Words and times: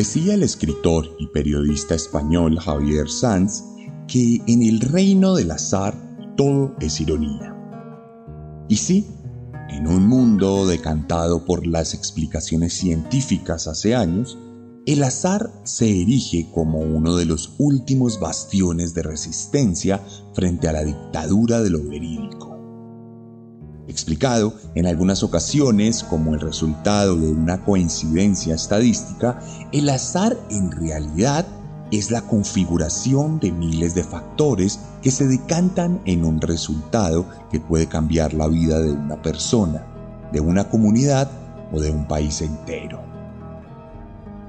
Decía 0.00 0.32
el 0.32 0.42
escritor 0.42 1.14
y 1.18 1.26
periodista 1.26 1.94
español 1.94 2.58
Javier 2.58 3.10
Sanz 3.10 3.64
que 4.08 4.40
en 4.46 4.62
el 4.62 4.80
reino 4.80 5.34
del 5.34 5.50
azar 5.50 5.94
todo 6.38 6.74
es 6.80 7.02
ironía. 7.02 7.54
Y 8.66 8.78
sí, 8.78 9.06
en 9.68 9.86
un 9.86 10.08
mundo 10.08 10.66
decantado 10.66 11.44
por 11.44 11.66
las 11.66 11.92
explicaciones 11.92 12.72
científicas 12.72 13.66
hace 13.66 13.94
años, 13.94 14.38
el 14.86 15.02
azar 15.02 15.52
se 15.64 16.00
erige 16.00 16.48
como 16.54 16.78
uno 16.78 17.14
de 17.16 17.26
los 17.26 17.56
últimos 17.58 18.18
bastiones 18.18 18.94
de 18.94 19.02
resistencia 19.02 20.00
frente 20.32 20.66
a 20.66 20.72
la 20.72 20.82
dictadura 20.82 21.60
de 21.60 21.68
lo 21.68 21.82
verídico 21.86 22.49
explicado 23.90 24.54
en 24.74 24.86
algunas 24.86 25.22
ocasiones 25.22 26.02
como 26.02 26.34
el 26.34 26.40
resultado 26.40 27.16
de 27.16 27.30
una 27.30 27.64
coincidencia 27.64 28.54
estadística, 28.54 29.40
el 29.72 29.88
azar 29.88 30.36
en 30.50 30.70
realidad 30.70 31.46
es 31.90 32.10
la 32.10 32.22
configuración 32.22 33.40
de 33.40 33.50
miles 33.50 33.94
de 33.94 34.04
factores 34.04 34.78
que 35.02 35.10
se 35.10 35.26
decantan 35.26 36.00
en 36.04 36.24
un 36.24 36.40
resultado 36.40 37.26
que 37.50 37.60
puede 37.60 37.86
cambiar 37.86 38.32
la 38.32 38.46
vida 38.46 38.80
de 38.80 38.92
una 38.92 39.20
persona, 39.20 39.84
de 40.32 40.40
una 40.40 40.68
comunidad 40.68 41.30
o 41.72 41.80
de 41.80 41.90
un 41.90 42.06
país 42.06 42.40
entero. 42.42 43.00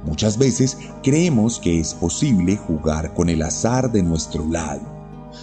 Muchas 0.06 0.38
veces 0.38 0.78
creemos 1.04 1.60
que 1.60 1.80
es 1.80 1.94
posible 1.94 2.58
jugar 2.58 3.14
con 3.14 3.30
el 3.30 3.42
azar 3.42 3.92
de 3.92 4.04
nuestro 4.04 4.48
lado, 4.48 4.82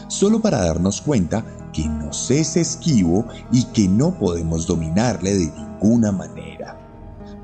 solo 0.09 0.41
para 0.41 0.59
darnos 0.59 1.01
cuenta 1.01 1.45
que 1.73 1.89
nos 1.89 2.31
es 2.31 2.57
esquivo 2.57 3.27
y 3.53 3.65
que 3.65 3.89
no 3.89 4.19
podemos 4.19 4.67
dominarle 4.67 5.35
de 5.35 5.47
ninguna 5.47 6.13
manera, 6.13 6.79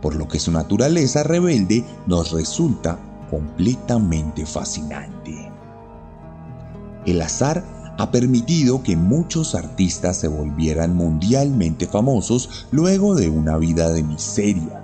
por 0.00 0.14
lo 0.14 0.28
que 0.28 0.38
su 0.38 0.50
naturaleza 0.50 1.22
rebelde 1.22 1.84
nos 2.06 2.32
resulta 2.32 2.98
completamente 3.30 4.46
fascinante. 4.46 5.50
El 7.06 7.20
azar 7.20 7.64
ha 7.98 8.10
permitido 8.10 8.82
que 8.82 8.96
muchos 8.96 9.54
artistas 9.54 10.16
se 10.18 10.28
volvieran 10.28 10.96
mundialmente 10.96 11.86
famosos 11.86 12.66
luego 12.72 13.14
de 13.14 13.28
una 13.28 13.56
vida 13.56 13.90
de 13.92 14.02
miseria. 14.02 14.82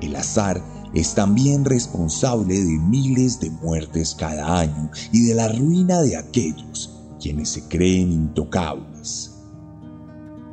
El 0.00 0.16
azar 0.16 0.62
es 0.94 1.14
también 1.14 1.64
responsable 1.64 2.58
de 2.58 2.78
miles 2.78 3.38
de 3.40 3.50
muertes 3.50 4.14
cada 4.14 4.58
año 4.58 4.90
y 5.12 5.26
de 5.26 5.34
la 5.34 5.48
ruina 5.48 6.00
de 6.02 6.16
aquellos 6.16 6.99
quienes 7.20 7.50
se 7.50 7.68
creen 7.68 8.10
intocables. 8.10 9.36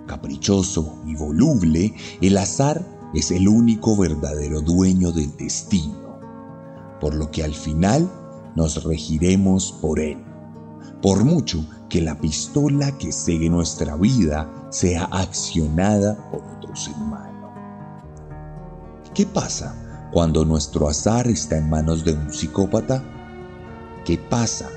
Caprichoso 0.05 1.01
y 1.05 1.15
voluble, 1.15 1.93
el 2.21 2.37
azar 2.37 2.85
es 3.13 3.31
el 3.31 3.47
único 3.47 3.95
verdadero 3.97 4.61
dueño 4.61 5.11
del 5.11 5.35
destino, 5.37 6.19
por 6.99 7.15
lo 7.15 7.31
que 7.31 7.43
al 7.43 7.53
final 7.53 8.09
nos 8.55 8.83
regiremos 8.83 9.71
por 9.81 9.99
él, 9.99 10.17
por 11.01 11.23
mucho 11.23 11.65
que 11.89 12.01
la 12.01 12.19
pistola 12.19 12.97
que 12.97 13.11
sigue 13.11 13.49
nuestra 13.49 13.95
vida 13.95 14.67
sea 14.69 15.05
accionada 15.05 16.29
por 16.31 16.43
otro 16.57 16.75
ser 16.75 16.95
humano. 16.95 17.53
¿Qué 19.13 19.25
pasa 19.25 20.09
cuando 20.11 20.45
nuestro 20.45 20.87
azar 20.87 21.27
está 21.27 21.57
en 21.57 21.69
manos 21.69 22.03
de 22.03 22.13
un 22.13 22.31
psicópata? 22.31 23.03
¿Qué 24.05 24.17
pasa 24.17 24.69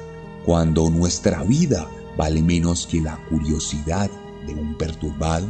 cuando 0.51 0.91
nuestra 0.91 1.45
vida 1.45 1.89
vale 2.17 2.43
menos 2.43 2.85
que 2.85 3.01
la 3.01 3.17
curiosidad 3.29 4.11
de 4.49 4.55
un 4.55 4.77
perturbado? 4.77 5.49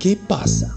¿Qué 0.00 0.16
pasa 0.16 0.76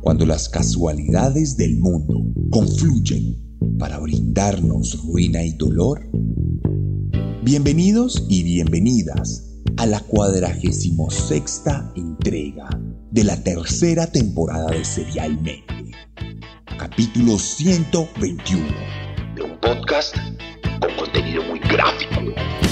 cuando 0.00 0.26
las 0.26 0.48
casualidades 0.48 1.56
del 1.56 1.78
mundo 1.78 2.20
confluyen 2.50 3.38
para 3.78 4.00
brindarnos 4.00 5.04
ruina 5.04 5.44
y 5.44 5.52
dolor? 5.52 6.04
Bienvenidos 7.44 8.26
y 8.28 8.42
bienvenidas 8.42 9.48
a 9.76 9.86
la 9.86 10.00
cuadragésimo 10.00 11.12
sexta 11.12 11.92
entrega 11.94 12.68
de 13.12 13.22
la 13.22 13.40
tercera 13.40 14.08
temporada 14.08 14.72
de 14.72 14.84
Serialmente, 14.84 15.92
capítulo 16.76 17.38
121 17.38 18.66
de 19.36 19.42
un 19.42 19.60
podcast 19.60 20.16
con 20.80 20.96
contenido 20.96 21.51
gráfico. 21.72 22.71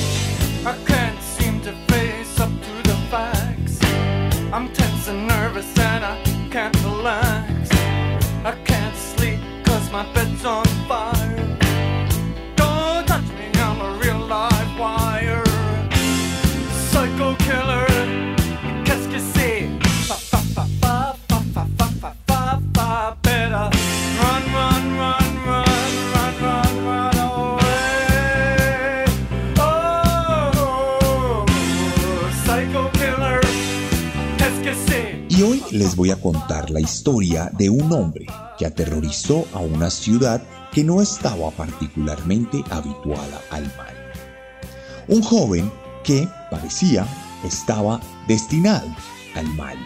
Les 35.81 35.97
voy 35.97 36.11
a 36.11 36.17
contar 36.17 36.69
la 36.69 36.79
historia 36.79 37.51
de 37.57 37.71
un 37.71 37.91
hombre 37.91 38.27
que 38.59 38.67
aterrorizó 38.67 39.47
a 39.55 39.61
una 39.61 39.89
ciudad 39.89 40.43
que 40.73 40.85
no 40.85 41.01
estaba 41.01 41.51
particularmente 41.53 42.63
habituada 42.69 43.41
al 43.49 43.63
mal. 43.79 43.97
Un 45.09 45.23
joven 45.23 45.73
que, 46.05 46.29
parecía, 46.51 47.07
estaba 47.45 47.99
destinado 48.29 48.95
al 49.35 49.47
mal. 49.55 49.79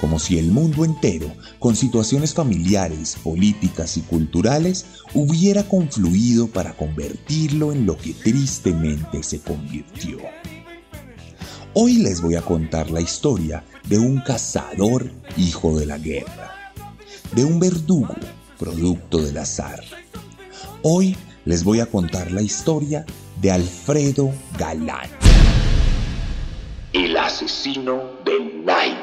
Como 0.00 0.18
si 0.18 0.36
el 0.36 0.50
mundo 0.50 0.84
entero, 0.84 1.30
con 1.60 1.76
situaciones 1.76 2.34
familiares, 2.34 3.16
políticas 3.22 3.96
y 3.96 4.00
culturales, 4.00 4.84
hubiera 5.14 5.62
confluido 5.62 6.48
para 6.48 6.72
convertirlo 6.72 7.70
en 7.70 7.86
lo 7.86 7.96
que 7.96 8.14
tristemente 8.14 9.22
se 9.22 9.38
convirtió. 9.38 10.18
Hoy 11.72 11.98
les 11.98 12.20
voy 12.20 12.34
a 12.34 12.42
contar 12.42 12.90
la 12.90 13.00
historia 13.00 13.62
de 13.88 13.98
un 13.98 14.20
cazador 14.20 15.10
hijo 15.36 15.78
de 15.78 15.86
la 15.86 15.98
guerra, 15.98 16.72
de 17.32 17.44
un 17.44 17.60
verdugo 17.60 18.14
producto 18.58 19.18
del 19.18 19.36
azar. 19.38 19.82
Hoy 20.82 21.16
les 21.44 21.64
voy 21.64 21.80
a 21.80 21.86
contar 21.86 22.30
la 22.30 22.42
historia 22.42 23.04
de 23.40 23.52
Alfredo 23.52 24.32
Galán, 24.58 25.10
el 26.92 27.16
asesino 27.16 28.02
del 28.24 28.64
Naipe. 28.64 28.93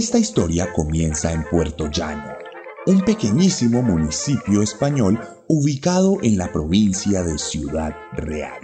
Esta 0.00 0.18
historia 0.18 0.72
comienza 0.72 1.30
en 1.30 1.44
Puerto 1.44 1.90
Llano, 1.90 2.32
un 2.86 3.02
pequeñísimo 3.02 3.82
municipio 3.82 4.62
español 4.62 5.20
ubicado 5.46 6.16
en 6.22 6.38
la 6.38 6.50
provincia 6.50 7.22
de 7.22 7.36
Ciudad 7.36 7.94
Real, 8.14 8.62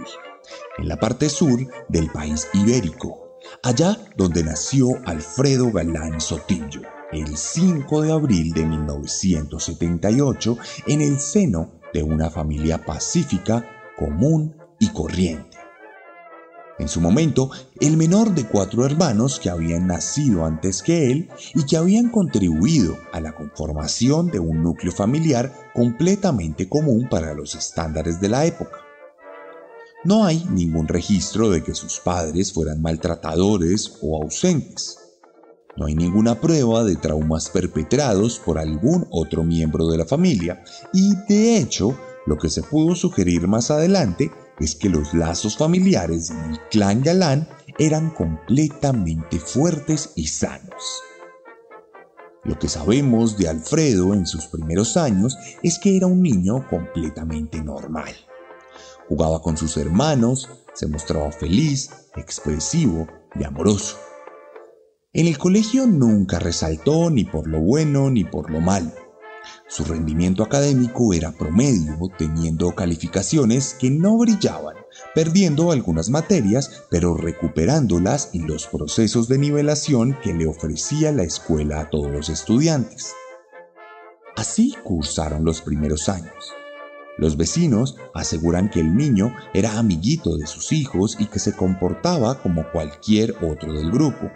en 0.79 0.87
la 0.87 0.97
parte 0.99 1.29
sur 1.29 1.59
del 1.89 2.09
país 2.09 2.47
ibérico, 2.55 3.37
allá 3.61 3.95
donde 4.15 4.43
nació 4.43 4.99
Alfredo 5.05 5.71
Galán 5.71 6.19
Sotillo, 6.19 6.81
el 7.11 7.37
5 7.37 8.01
de 8.01 8.11
abril 8.11 8.51
de 8.53 8.65
1978, 8.65 10.57
en 10.87 11.01
el 11.01 11.19
seno 11.19 11.79
de 11.93 12.01
una 12.01 12.31
familia 12.31 12.83
pacífica, 12.83 13.63
común 13.95 14.55
y 14.79 14.87
corriente 14.87 15.56
en 16.79 16.87
su 16.87 17.01
momento, 17.01 17.49
el 17.79 17.97
menor 17.97 18.35
de 18.35 18.45
cuatro 18.45 18.85
hermanos 18.85 19.39
que 19.39 19.49
habían 19.49 19.87
nacido 19.87 20.45
antes 20.45 20.83
que 20.83 21.11
él 21.11 21.29
y 21.55 21.65
que 21.65 21.75
habían 21.75 22.11
contribuido 22.11 22.97
a 23.11 23.19
la 23.19 23.33
conformación 23.33 24.29
de 24.29 24.39
un 24.39 24.61
núcleo 24.61 24.91
familiar 24.91 25.51
completamente 25.73 26.69
común 26.69 27.07
para 27.09 27.33
los 27.33 27.55
estándares 27.55 28.21
de 28.21 28.29
la 28.29 28.45
época. 28.45 28.77
No 30.03 30.23
hay 30.23 30.45
ningún 30.51 30.87
registro 30.87 31.49
de 31.49 31.63
que 31.63 31.73
sus 31.73 31.99
padres 31.99 32.53
fueran 32.53 32.81
maltratadores 32.81 33.97
o 34.03 34.21
ausentes. 34.21 34.99
No 35.75 35.87
hay 35.87 35.95
ninguna 35.95 36.39
prueba 36.39 36.83
de 36.83 36.95
traumas 36.95 37.49
perpetrados 37.49 38.39
por 38.39 38.59
algún 38.59 39.07
otro 39.09 39.43
miembro 39.43 39.87
de 39.87 39.97
la 39.97 40.05
familia 40.05 40.63
y, 40.93 41.15
de 41.27 41.57
hecho, 41.57 41.97
lo 42.27 42.37
que 42.37 42.49
se 42.49 42.61
pudo 42.61 42.95
sugerir 42.95 43.47
más 43.47 43.71
adelante 43.71 44.31
es 44.59 44.75
que 44.75 44.89
los 44.89 45.13
lazos 45.13 45.57
familiares 45.57 46.29
del 46.29 46.59
clan 46.69 47.01
Galán 47.01 47.47
eran 47.77 48.09
completamente 48.09 49.39
fuertes 49.39 50.11
y 50.15 50.27
sanos. 50.27 51.01
Lo 52.43 52.57
que 52.57 52.69
sabemos 52.69 53.37
de 53.37 53.49
Alfredo 53.49 54.13
en 54.13 54.25
sus 54.25 54.47
primeros 54.47 54.97
años 54.97 55.37
es 55.63 55.79
que 55.79 55.97
era 55.97 56.07
un 56.07 56.21
niño 56.21 56.67
completamente 56.69 57.61
normal. 57.61 58.15
Jugaba 59.09 59.41
con 59.41 59.57
sus 59.57 59.77
hermanos, 59.77 60.49
se 60.73 60.87
mostraba 60.87 61.31
feliz, 61.31 61.89
expresivo 62.15 63.07
y 63.35 63.43
amoroso. 63.43 63.97
En 65.13 65.27
el 65.27 65.37
colegio 65.37 65.87
nunca 65.87 66.39
resaltó 66.39 67.09
ni 67.09 67.25
por 67.25 67.47
lo 67.47 67.59
bueno 67.59 68.09
ni 68.09 68.23
por 68.23 68.49
lo 68.49 68.59
malo 68.59 69.06
su 69.69 69.83
rendimiento 69.83 70.43
académico 70.43 71.13
era 71.13 71.33
promedio, 71.33 71.97
teniendo 72.17 72.73
calificaciones 72.73 73.75
que 73.77 73.89
no 73.91 74.17
brillaban, 74.17 74.77
perdiendo 75.13 75.71
algunas 75.71 76.09
materias, 76.09 76.85
pero 76.89 77.15
recuperándolas 77.15 78.29
en 78.33 78.47
los 78.47 78.67
procesos 78.67 79.27
de 79.27 79.37
nivelación 79.37 80.17
que 80.23 80.33
le 80.33 80.47
ofrecía 80.47 81.11
la 81.11 81.23
escuela 81.23 81.81
a 81.81 81.89
todos 81.89 82.09
los 82.09 82.29
estudiantes. 82.29 83.13
Así 84.37 84.73
cursaron 84.85 85.43
los 85.43 85.61
primeros 85.61 86.07
años. 86.07 86.53
Los 87.17 87.35
vecinos 87.35 87.97
aseguran 88.13 88.69
que 88.69 88.79
el 88.79 88.95
niño 88.95 89.35
era 89.53 89.79
amiguito 89.79 90.37
de 90.37 90.47
sus 90.47 90.71
hijos 90.71 91.17
y 91.19 91.25
que 91.25 91.39
se 91.39 91.53
comportaba 91.53 92.41
como 92.41 92.71
cualquier 92.71 93.35
otro 93.43 93.73
del 93.73 93.91
grupo. 93.91 94.31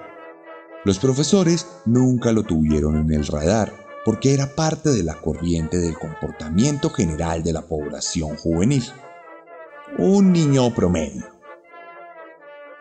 Los 0.84 1.00
profesores 1.00 1.68
nunca 1.86 2.34
lo 2.34 2.44
tuvieron 2.44 2.98
en 2.98 3.14
el 3.14 3.28
radar 3.28 3.81
porque 4.06 4.34
era 4.34 4.56
parte 4.56 4.90
de 4.90 5.04
la 5.04 5.16
corriente 5.16 5.78
del 5.78 5.98
comportamiento 5.98 6.90
general 6.90 7.44
de 7.44 7.54
la 7.54 7.62
población 7.62 8.36
juvenil. 8.38 8.84
Un 9.98 10.32
niño 10.32 10.74
promedio. 10.74 11.26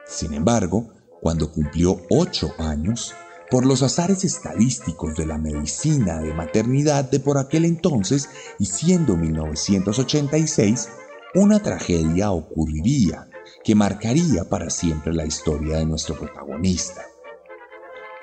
Sin 0.06 0.34
embargo, 0.34 0.88
cuando 1.20 1.52
cumplió 1.52 2.00
ocho 2.10 2.54
años, 2.58 3.14
por 3.50 3.66
los 3.66 3.82
azares 3.82 4.24
estadísticos 4.24 5.16
de 5.16 5.26
la 5.26 5.36
medicina 5.36 6.20
de 6.20 6.32
maternidad 6.32 7.10
de 7.10 7.18
por 7.18 7.36
aquel 7.36 7.64
entonces 7.64 8.28
y 8.60 8.66
siendo 8.66 9.16
1986, 9.16 10.88
una 11.34 11.60
tragedia 11.60 12.30
ocurriría 12.30 13.28
que 13.64 13.74
marcaría 13.74 14.44
para 14.44 14.70
siempre 14.70 15.12
la 15.12 15.26
historia 15.26 15.78
de 15.78 15.86
nuestro 15.86 16.16
protagonista. 16.16 17.02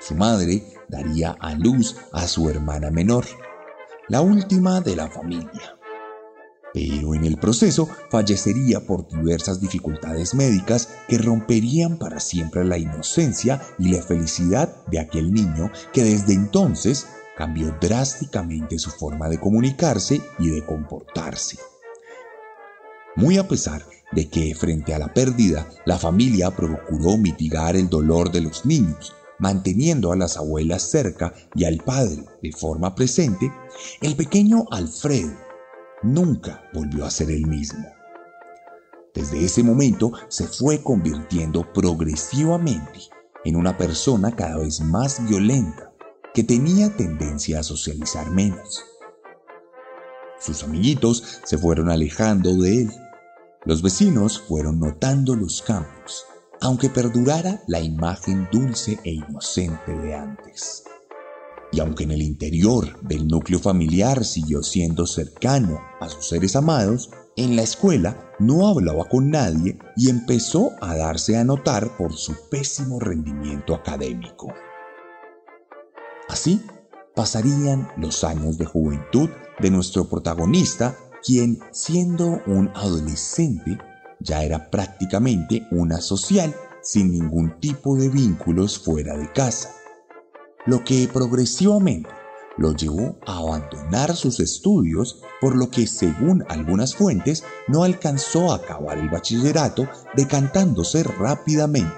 Su 0.00 0.14
madre 0.14 0.62
daría 0.88 1.36
a 1.40 1.54
luz 1.54 1.96
a 2.12 2.28
su 2.28 2.48
hermana 2.48 2.90
menor, 2.90 3.24
la 4.08 4.20
última 4.20 4.80
de 4.80 4.94
la 4.94 5.08
familia. 5.08 5.76
Pero 6.72 7.14
en 7.14 7.24
el 7.24 7.36
proceso 7.36 7.88
fallecería 8.10 8.86
por 8.86 9.08
diversas 9.08 9.60
dificultades 9.60 10.34
médicas 10.34 10.88
que 11.08 11.18
romperían 11.18 11.98
para 11.98 12.20
siempre 12.20 12.64
la 12.64 12.78
inocencia 12.78 13.60
y 13.78 13.88
la 13.88 14.02
felicidad 14.02 14.84
de 14.86 15.00
aquel 15.00 15.32
niño 15.32 15.70
que 15.92 16.04
desde 16.04 16.34
entonces 16.34 17.06
cambió 17.36 17.74
drásticamente 17.80 18.78
su 18.78 18.90
forma 18.90 19.28
de 19.28 19.40
comunicarse 19.40 20.20
y 20.38 20.50
de 20.50 20.64
comportarse. 20.64 21.58
Muy 23.16 23.38
a 23.38 23.48
pesar 23.48 23.84
de 24.12 24.28
que 24.28 24.54
frente 24.54 24.94
a 24.94 24.98
la 24.98 25.12
pérdida 25.12 25.68
la 25.84 25.98
familia 25.98 26.52
procuró 26.52 27.16
mitigar 27.16 27.76
el 27.76 27.88
dolor 27.88 28.30
de 28.30 28.42
los 28.42 28.64
niños, 28.64 29.14
manteniendo 29.38 30.12
a 30.12 30.16
las 30.16 30.36
abuelas 30.36 30.82
cerca 30.82 31.32
y 31.54 31.64
al 31.64 31.78
padre 31.78 32.24
de 32.42 32.52
forma 32.52 32.94
presente, 32.94 33.52
el 34.00 34.16
pequeño 34.16 34.66
Alfredo 34.70 35.36
nunca 36.02 36.64
volvió 36.72 37.04
a 37.04 37.10
ser 37.10 37.30
el 37.30 37.46
mismo. 37.46 37.86
Desde 39.14 39.44
ese 39.44 39.62
momento 39.62 40.12
se 40.28 40.46
fue 40.46 40.82
convirtiendo 40.82 41.72
progresivamente 41.72 43.00
en 43.44 43.56
una 43.56 43.76
persona 43.76 44.34
cada 44.34 44.58
vez 44.58 44.80
más 44.80 45.26
violenta 45.28 45.92
que 46.34 46.44
tenía 46.44 46.94
tendencia 46.96 47.60
a 47.60 47.62
socializar 47.62 48.30
menos. 48.30 48.84
Sus 50.40 50.62
amiguitos 50.62 51.40
se 51.44 51.58
fueron 51.58 51.90
alejando 51.90 52.54
de 52.56 52.82
él. 52.82 52.92
Los 53.64 53.82
vecinos 53.82 54.40
fueron 54.46 54.78
notando 54.78 55.34
los 55.34 55.62
cambios 55.62 56.24
aunque 56.60 56.88
perdurara 56.90 57.62
la 57.66 57.80
imagen 57.80 58.48
dulce 58.50 58.98
e 59.04 59.12
inocente 59.12 59.92
de 59.96 60.14
antes. 60.14 60.84
Y 61.70 61.80
aunque 61.80 62.04
en 62.04 62.12
el 62.12 62.22
interior 62.22 63.00
del 63.02 63.28
núcleo 63.28 63.58
familiar 63.58 64.24
siguió 64.24 64.62
siendo 64.62 65.06
cercano 65.06 65.78
a 66.00 66.08
sus 66.08 66.28
seres 66.28 66.56
amados, 66.56 67.10
en 67.36 67.56
la 67.56 67.62
escuela 67.62 68.32
no 68.38 68.66
hablaba 68.68 69.04
con 69.04 69.30
nadie 69.30 69.78
y 69.96 70.08
empezó 70.08 70.72
a 70.80 70.96
darse 70.96 71.36
a 71.36 71.44
notar 71.44 71.96
por 71.96 72.14
su 72.14 72.34
pésimo 72.50 72.98
rendimiento 72.98 73.74
académico. 73.74 74.52
Así 76.28 76.62
pasarían 77.14 77.88
los 77.96 78.24
años 78.24 78.58
de 78.58 78.64
juventud 78.64 79.28
de 79.60 79.70
nuestro 79.70 80.08
protagonista, 80.08 80.96
quien, 81.24 81.58
siendo 81.72 82.40
un 82.46 82.70
adolescente, 82.74 83.78
ya 84.20 84.42
era 84.42 84.70
prácticamente 84.70 85.66
una 85.70 86.00
social, 86.00 86.54
sin 86.82 87.12
ningún 87.12 87.58
tipo 87.60 87.96
de 87.96 88.08
vínculos 88.08 88.78
fuera 88.78 89.16
de 89.16 89.30
casa, 89.32 89.74
lo 90.66 90.84
que 90.84 91.08
progresivamente 91.12 92.10
lo 92.56 92.74
llevó 92.74 93.16
a 93.26 93.38
abandonar 93.38 94.16
sus 94.16 94.40
estudios, 94.40 95.22
por 95.40 95.56
lo 95.56 95.70
que 95.70 95.86
según 95.86 96.44
algunas 96.48 96.94
fuentes 96.96 97.44
no 97.68 97.84
alcanzó 97.84 98.52
a 98.52 98.56
acabar 98.56 98.98
el 98.98 99.08
bachillerato, 99.08 99.88
decantándose 100.14 101.04
rápidamente 101.04 101.94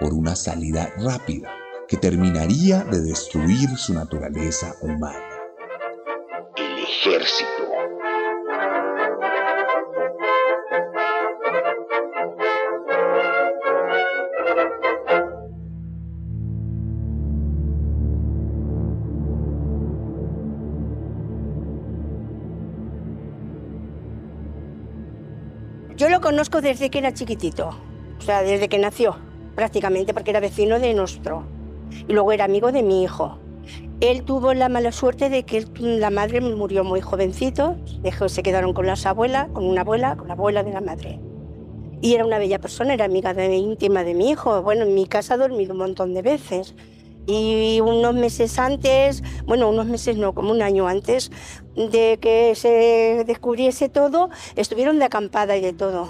por 0.00 0.12
una 0.12 0.34
salida 0.34 0.92
rápida 0.98 1.50
que 1.86 1.96
terminaría 1.96 2.84
de 2.84 3.00
destruir 3.00 3.76
su 3.76 3.94
naturaleza 3.94 4.74
humana. 4.80 5.28
El 6.56 6.84
ejército. 6.84 7.59
Conozco 26.30 26.60
desde 26.60 26.90
que 26.90 26.98
era 26.98 27.12
chiquitito, 27.12 27.70
o 28.20 28.22
sea, 28.22 28.42
desde 28.42 28.68
que 28.68 28.78
nació, 28.78 29.16
prácticamente, 29.56 30.14
porque 30.14 30.30
era 30.30 30.38
vecino 30.38 30.78
de 30.78 30.94
nuestro. 30.94 31.42
Y 32.06 32.12
luego 32.12 32.30
era 32.30 32.44
amigo 32.44 32.70
de 32.70 32.84
mi 32.84 33.02
hijo. 33.02 33.40
Él 34.00 34.22
tuvo 34.22 34.54
la 34.54 34.68
mala 34.68 34.92
suerte 34.92 35.28
de 35.28 35.42
que 35.42 35.66
la 35.80 36.10
madre 36.10 36.40
murió 36.40 36.84
muy 36.84 37.00
jovencito, 37.00 37.78
se 38.28 38.42
quedaron 38.44 38.74
con 38.74 38.86
las 38.86 39.06
abuelas, 39.06 39.48
con 39.52 39.64
una 39.64 39.80
abuela, 39.80 40.14
con 40.14 40.28
la 40.28 40.34
abuela 40.34 40.62
de 40.62 40.72
la 40.72 40.80
madre. 40.80 41.18
Y 42.00 42.14
era 42.14 42.24
una 42.24 42.38
bella 42.38 42.60
persona, 42.60 42.94
era 42.94 43.06
amiga 43.06 43.34
de, 43.34 43.56
íntima 43.56 44.04
de 44.04 44.14
mi 44.14 44.30
hijo. 44.30 44.62
Bueno, 44.62 44.84
en 44.84 44.94
mi 44.94 45.06
casa 45.06 45.34
ha 45.34 45.36
dormido 45.36 45.72
un 45.72 45.78
montón 45.78 46.14
de 46.14 46.22
veces. 46.22 46.76
Y 47.26 47.80
unos 47.80 48.14
meses 48.14 48.58
antes, 48.58 49.22
bueno, 49.44 49.68
unos 49.68 49.86
meses 49.86 50.16
no, 50.16 50.34
como 50.34 50.50
un 50.52 50.62
año 50.62 50.88
antes 50.88 51.30
de 51.76 52.18
que 52.20 52.54
se 52.54 53.24
descubriese 53.26 53.88
todo, 53.88 54.30
estuvieron 54.56 54.98
de 54.98 55.04
acampada 55.04 55.56
y 55.56 55.60
de 55.60 55.72
todo. 55.72 56.08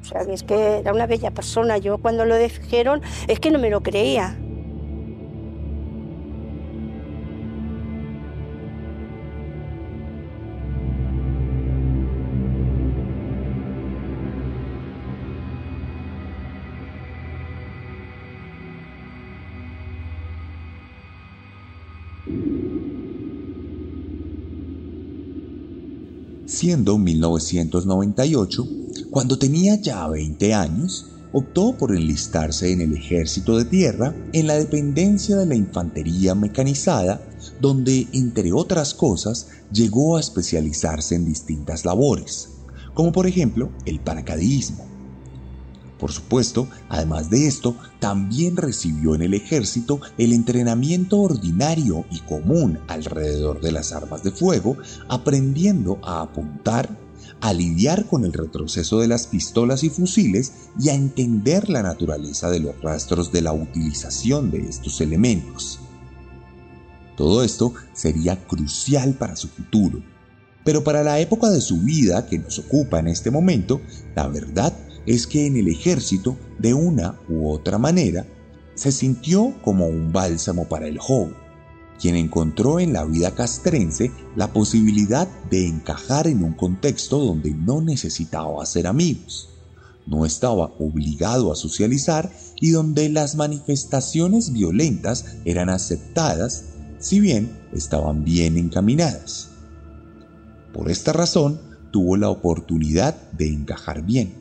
O 0.00 0.04
sea, 0.04 0.22
es 0.22 0.42
que 0.42 0.78
era 0.78 0.92
una 0.92 1.06
bella 1.06 1.30
persona. 1.30 1.78
Yo 1.78 1.98
cuando 1.98 2.24
lo 2.24 2.36
dijeron 2.36 3.02
es 3.28 3.40
que 3.40 3.50
no 3.50 3.58
me 3.58 3.70
lo 3.70 3.82
creía. 3.82 4.38
Siendo 26.60 26.98
1998, 26.98 28.68
cuando 29.08 29.38
tenía 29.38 29.76
ya 29.76 30.06
20 30.06 30.52
años, 30.52 31.06
optó 31.32 31.74
por 31.78 31.96
enlistarse 31.96 32.70
en 32.70 32.82
el 32.82 32.92
ejército 32.92 33.56
de 33.56 33.64
tierra 33.64 34.14
en 34.34 34.46
la 34.46 34.56
dependencia 34.56 35.38
de 35.38 35.46
la 35.46 35.54
infantería 35.54 36.34
mecanizada, 36.34 37.26
donde, 37.62 38.08
entre 38.12 38.52
otras 38.52 38.92
cosas, 38.92 39.48
llegó 39.72 40.18
a 40.18 40.20
especializarse 40.20 41.14
en 41.14 41.24
distintas 41.24 41.86
labores, 41.86 42.50
como 42.92 43.10
por 43.10 43.26
ejemplo 43.26 43.70
el 43.86 43.98
paracaidismo. 43.98 44.89
Por 46.00 46.12
supuesto, 46.12 46.66
además 46.88 47.28
de 47.28 47.46
esto, 47.46 47.76
también 47.98 48.56
recibió 48.56 49.14
en 49.14 49.20
el 49.20 49.34
ejército 49.34 50.00
el 50.16 50.32
entrenamiento 50.32 51.20
ordinario 51.20 52.06
y 52.10 52.20
común 52.20 52.78
alrededor 52.88 53.60
de 53.60 53.70
las 53.70 53.92
armas 53.92 54.22
de 54.22 54.30
fuego, 54.30 54.78
aprendiendo 55.08 56.00
a 56.02 56.22
apuntar, 56.22 56.88
a 57.42 57.52
lidiar 57.52 58.06
con 58.06 58.24
el 58.24 58.32
retroceso 58.32 58.98
de 58.98 59.08
las 59.08 59.26
pistolas 59.26 59.84
y 59.84 59.90
fusiles 59.90 60.52
y 60.78 60.88
a 60.88 60.94
entender 60.94 61.68
la 61.68 61.82
naturaleza 61.82 62.48
de 62.48 62.60
los 62.60 62.80
rastros 62.80 63.30
de 63.30 63.42
la 63.42 63.52
utilización 63.52 64.50
de 64.50 64.60
estos 64.60 65.02
elementos. 65.02 65.80
Todo 67.14 67.44
esto 67.44 67.74
sería 67.92 68.46
crucial 68.46 69.12
para 69.12 69.36
su 69.36 69.48
futuro, 69.48 70.02
pero 70.64 70.82
para 70.82 71.02
la 71.02 71.20
época 71.20 71.50
de 71.50 71.60
su 71.60 71.82
vida 71.82 72.26
que 72.26 72.38
nos 72.38 72.58
ocupa 72.58 72.98
en 72.98 73.08
este 73.08 73.30
momento, 73.30 73.82
la 74.16 74.26
verdad 74.28 74.72
es 75.06 75.26
que 75.26 75.46
en 75.46 75.56
el 75.56 75.68
ejército, 75.68 76.36
de 76.58 76.74
una 76.74 77.18
u 77.28 77.50
otra 77.50 77.78
manera, 77.78 78.26
se 78.74 78.92
sintió 78.92 79.54
como 79.62 79.86
un 79.86 80.12
bálsamo 80.12 80.68
para 80.68 80.86
el 80.86 80.98
joven, 80.98 81.34
quien 82.00 82.16
encontró 82.16 82.80
en 82.80 82.92
la 82.92 83.04
vida 83.04 83.34
castrense 83.34 84.10
la 84.36 84.52
posibilidad 84.52 85.28
de 85.50 85.66
encajar 85.66 86.26
en 86.26 86.42
un 86.42 86.54
contexto 86.54 87.18
donde 87.18 87.52
no 87.52 87.82
necesitaba 87.82 88.62
hacer 88.62 88.86
amigos, 88.86 89.50
no 90.06 90.24
estaba 90.24 90.72
obligado 90.78 91.52
a 91.52 91.56
socializar 91.56 92.30
y 92.58 92.70
donde 92.70 93.08
las 93.10 93.36
manifestaciones 93.36 94.52
violentas 94.52 95.26
eran 95.44 95.68
aceptadas, 95.68 96.64
si 96.98 97.20
bien 97.20 97.58
estaban 97.72 98.24
bien 98.24 98.56
encaminadas. 98.56 99.50
Por 100.72 100.90
esta 100.90 101.12
razón, 101.12 101.60
tuvo 101.90 102.16
la 102.16 102.30
oportunidad 102.30 103.14
de 103.32 103.48
encajar 103.48 104.02
bien 104.02 104.39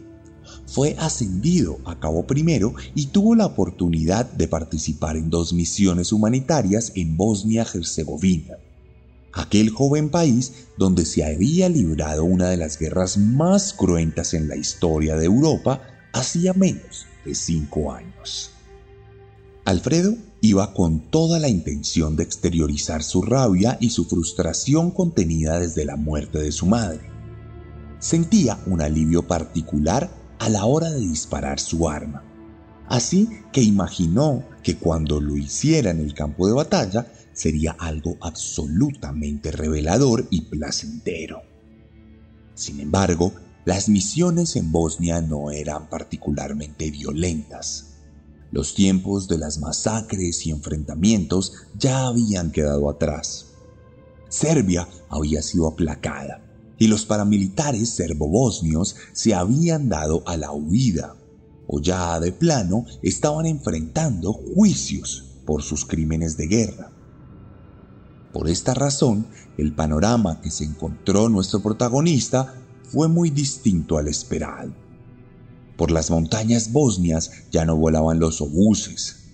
fue 0.65 0.95
ascendido 0.99 1.79
a 1.85 1.99
cabo 1.99 2.25
primero 2.25 2.73
y 2.95 3.07
tuvo 3.07 3.35
la 3.35 3.45
oportunidad 3.45 4.31
de 4.31 4.47
participar 4.47 5.17
en 5.17 5.29
dos 5.29 5.53
misiones 5.53 6.11
humanitarias 6.11 6.91
en 6.95 7.17
Bosnia-Herzegovina, 7.17 8.57
aquel 9.33 9.69
joven 9.69 10.09
país 10.09 10.53
donde 10.77 11.05
se 11.05 11.23
había 11.23 11.69
librado 11.69 12.23
una 12.23 12.49
de 12.49 12.57
las 12.57 12.77
guerras 12.77 13.17
más 13.17 13.73
cruentas 13.73 14.33
en 14.33 14.47
la 14.47 14.55
historia 14.55 15.15
de 15.15 15.25
Europa 15.25 15.81
hacía 16.13 16.53
menos 16.53 17.05
de 17.25 17.35
cinco 17.35 17.91
años. 17.91 18.51
Alfredo 19.65 20.15
iba 20.41 20.73
con 20.73 20.99
toda 20.99 21.39
la 21.39 21.49
intención 21.49 22.15
de 22.15 22.23
exteriorizar 22.23 23.03
su 23.03 23.21
rabia 23.21 23.77
y 23.79 23.89
su 23.89 24.05
frustración 24.05 24.91
contenida 24.91 25.59
desde 25.59 25.85
la 25.85 25.95
muerte 25.95 26.39
de 26.39 26.51
su 26.51 26.65
madre. 26.65 27.01
Sentía 27.99 28.57
un 28.65 28.81
alivio 28.81 29.27
particular 29.27 30.09
a 30.39 30.49
la 30.49 30.65
hora 30.65 30.89
de 30.89 30.99
disparar 30.99 31.59
su 31.59 31.87
arma. 31.87 32.23
Así 32.87 33.29
que 33.51 33.61
imaginó 33.61 34.43
que 34.63 34.77
cuando 34.77 35.21
lo 35.21 35.37
hiciera 35.37 35.91
en 35.91 35.99
el 35.99 36.13
campo 36.13 36.47
de 36.47 36.53
batalla 36.53 37.05
sería 37.33 37.75
algo 37.77 38.17
absolutamente 38.21 39.51
revelador 39.51 40.27
y 40.31 40.41
placentero. 40.41 41.43
Sin 42.55 42.79
embargo, 42.79 43.31
las 43.65 43.87
misiones 43.89 44.55
en 44.55 44.71
Bosnia 44.71 45.21
no 45.21 45.51
eran 45.51 45.87
particularmente 45.87 46.89
violentas. 46.89 47.97
Los 48.51 48.73
tiempos 48.73 49.27
de 49.27 49.37
las 49.37 49.59
masacres 49.59 50.45
y 50.47 50.51
enfrentamientos 50.51 51.53
ya 51.77 52.07
habían 52.07 52.51
quedado 52.51 52.89
atrás. 52.89 53.51
Serbia 54.29 54.87
había 55.09 55.43
sido 55.43 55.67
aplacada 55.67 56.48
y 56.79 56.87
los 56.87 57.05
paramilitares 57.05 57.89
serbobosnios 57.89 58.95
se 59.11 59.35
habían 59.35 59.89
dado 59.89 60.23
a 60.25 60.37
la 60.37 60.51
huida 60.51 61.15
o 61.67 61.79
ya 61.79 62.19
de 62.19 62.31
plano 62.31 62.85
estaban 63.03 63.45
enfrentando 63.45 64.33
juicios 64.33 65.25
por 65.45 65.61
sus 65.61 65.85
crímenes 65.85 66.35
de 66.35 66.47
guerra. 66.47 66.91
Por 68.33 68.49
esta 68.49 68.73
razón, 68.73 69.27
el 69.57 69.75
panorama 69.75 70.41
que 70.41 70.49
se 70.49 70.63
encontró 70.63 71.29
nuestro 71.29 71.61
protagonista 71.61 72.55
fue 72.83 73.07
muy 73.07 73.29
distinto 73.29 73.97
al 73.97 74.07
esperado. 74.07 74.73
Por 75.77 75.91
las 75.91 76.09
montañas 76.09 76.71
bosnias 76.71 77.31
ya 77.51 77.65
no 77.65 77.75
volaban 77.75 78.19
los 78.19 78.41
obuses, 78.41 79.27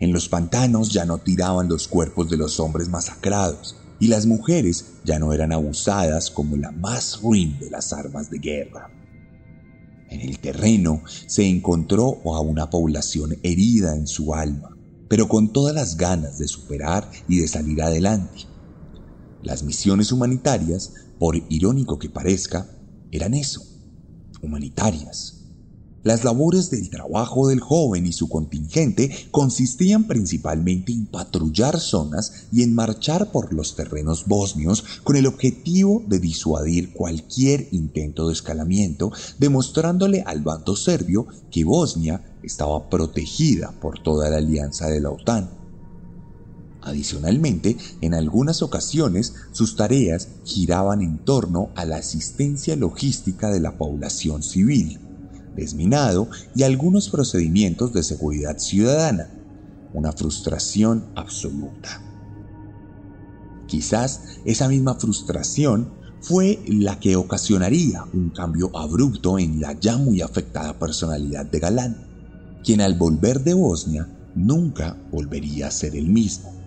en 0.00 0.12
los 0.12 0.28
pantanos 0.28 0.92
ya 0.92 1.04
no 1.04 1.18
tiraban 1.18 1.68
los 1.68 1.88
cuerpos 1.88 2.28
de 2.30 2.36
los 2.36 2.58
hombres 2.58 2.88
masacrados, 2.88 3.76
y 4.00 4.08
las 4.08 4.26
mujeres 4.26 4.94
ya 5.04 5.18
no 5.18 5.32
eran 5.32 5.52
abusadas 5.52 6.30
como 6.30 6.56
la 6.56 6.70
más 6.72 7.20
ruin 7.22 7.58
de 7.58 7.70
las 7.70 7.92
armas 7.92 8.30
de 8.30 8.38
guerra. 8.38 8.90
En 10.08 10.20
el 10.20 10.38
terreno 10.40 11.02
se 11.06 11.46
encontró 11.46 12.20
a 12.24 12.40
una 12.40 12.68
población 12.68 13.38
herida 13.42 13.96
en 13.96 14.06
su 14.06 14.34
alma, 14.34 14.76
pero 15.08 15.28
con 15.28 15.52
todas 15.52 15.74
las 15.74 15.96
ganas 15.96 16.38
de 16.38 16.48
superar 16.48 17.10
y 17.28 17.38
de 17.38 17.48
salir 17.48 17.82
adelante. 17.82 18.46
Las 19.42 19.62
misiones 19.62 20.12
humanitarias, 20.12 20.92
por 21.18 21.36
irónico 21.48 21.98
que 21.98 22.10
parezca, 22.10 22.66
eran 23.10 23.34
eso, 23.34 23.62
humanitarias. 24.42 25.41
Las 26.04 26.24
labores 26.24 26.68
del 26.70 26.90
trabajo 26.90 27.46
del 27.46 27.60
joven 27.60 28.06
y 28.06 28.12
su 28.12 28.28
contingente 28.28 29.28
consistían 29.30 30.08
principalmente 30.08 30.90
en 30.90 31.06
patrullar 31.06 31.78
zonas 31.78 32.46
y 32.50 32.64
en 32.64 32.74
marchar 32.74 33.30
por 33.30 33.52
los 33.52 33.76
terrenos 33.76 34.26
bosnios 34.26 34.84
con 35.04 35.14
el 35.14 35.26
objetivo 35.26 36.02
de 36.08 36.18
disuadir 36.18 36.92
cualquier 36.92 37.68
intento 37.70 38.26
de 38.26 38.32
escalamiento, 38.32 39.12
demostrándole 39.38 40.22
al 40.26 40.40
bando 40.42 40.74
serbio 40.74 41.28
que 41.52 41.62
Bosnia 41.62 42.36
estaba 42.42 42.90
protegida 42.90 43.70
por 43.80 44.02
toda 44.02 44.28
la 44.28 44.38
alianza 44.38 44.88
de 44.88 45.00
la 45.00 45.10
OTAN. 45.10 45.50
Adicionalmente, 46.80 47.76
en 48.00 48.14
algunas 48.14 48.60
ocasiones 48.62 49.34
sus 49.52 49.76
tareas 49.76 50.26
giraban 50.44 51.00
en 51.00 51.18
torno 51.18 51.70
a 51.76 51.84
la 51.84 51.98
asistencia 51.98 52.74
logística 52.74 53.52
de 53.52 53.60
la 53.60 53.78
población 53.78 54.42
civil 54.42 54.98
desminado 55.54 56.28
y 56.54 56.62
algunos 56.62 57.08
procedimientos 57.08 57.92
de 57.92 58.02
seguridad 58.02 58.58
ciudadana. 58.58 59.28
Una 59.92 60.12
frustración 60.12 61.04
absoluta. 61.14 62.02
Quizás 63.66 64.38
esa 64.44 64.68
misma 64.68 64.94
frustración 64.94 65.92
fue 66.20 66.62
la 66.68 67.00
que 67.00 67.16
ocasionaría 67.16 68.04
un 68.12 68.30
cambio 68.30 68.70
abrupto 68.76 69.38
en 69.38 69.60
la 69.60 69.78
ya 69.78 69.96
muy 69.96 70.20
afectada 70.20 70.78
personalidad 70.78 71.46
de 71.46 71.58
Galán, 71.58 71.96
quien 72.62 72.80
al 72.80 72.94
volver 72.94 73.42
de 73.42 73.54
Bosnia 73.54 74.08
nunca 74.34 74.96
volvería 75.10 75.66
a 75.66 75.70
ser 75.70 75.96
el 75.96 76.08
mismo. 76.08 76.61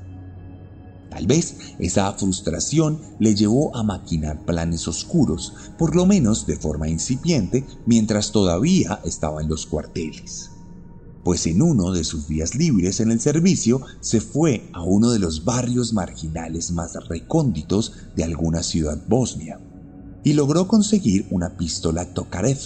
Tal 1.15 1.27
vez 1.27 1.55
esa 1.79 2.11
frustración 2.11 2.99
le 3.19 3.35
llevó 3.35 3.73
a 3.73 3.83
maquinar 3.83 4.43
planes 4.43 4.85
oscuros, 4.85 5.53
por 5.77 5.95
lo 5.95 6.05
menos 6.05 6.45
de 6.45 6.57
forma 6.57 6.89
incipiente, 6.89 7.65
mientras 7.85 8.33
todavía 8.33 8.99
estaba 9.05 9.41
en 9.41 9.47
los 9.47 9.65
cuarteles. 9.65 10.49
Pues 11.23 11.47
en 11.47 11.61
uno 11.61 11.93
de 11.93 12.03
sus 12.03 12.27
días 12.27 12.53
libres 12.55 12.99
en 12.99 13.11
el 13.11 13.21
servicio 13.21 13.79
se 14.01 14.19
fue 14.19 14.69
a 14.73 14.83
uno 14.83 15.09
de 15.11 15.19
los 15.19 15.45
barrios 15.45 15.93
marginales 15.93 16.71
más 16.71 16.95
recónditos 17.07 17.93
de 18.17 18.25
alguna 18.25 18.61
ciudad 18.61 19.01
bosnia 19.07 19.61
y 20.25 20.33
logró 20.33 20.67
conseguir 20.67 21.27
una 21.31 21.55
pistola 21.55 22.13
Tokarev 22.13 22.59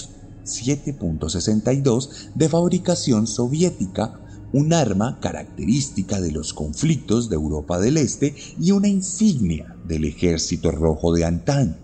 7.62 0.44 2.34
de 2.34 2.50
fabricación 2.50 3.28
soviética 3.28 4.20
un 4.52 4.74
arma 4.74 5.20
característica 5.20 6.20
de 6.20 6.32
los 6.32 6.54
conflictos 6.54 7.30
de 7.30 7.36
Europa 7.36 7.80
del 7.80 7.98
Este 7.98 8.36
y 8.60 8.72
una 8.72 8.88
insignia 8.88 9.76
del 9.88 10.06
ejército 10.06 10.72
rojo 10.72 11.14
de 11.14 11.26
antaño, 11.26 11.78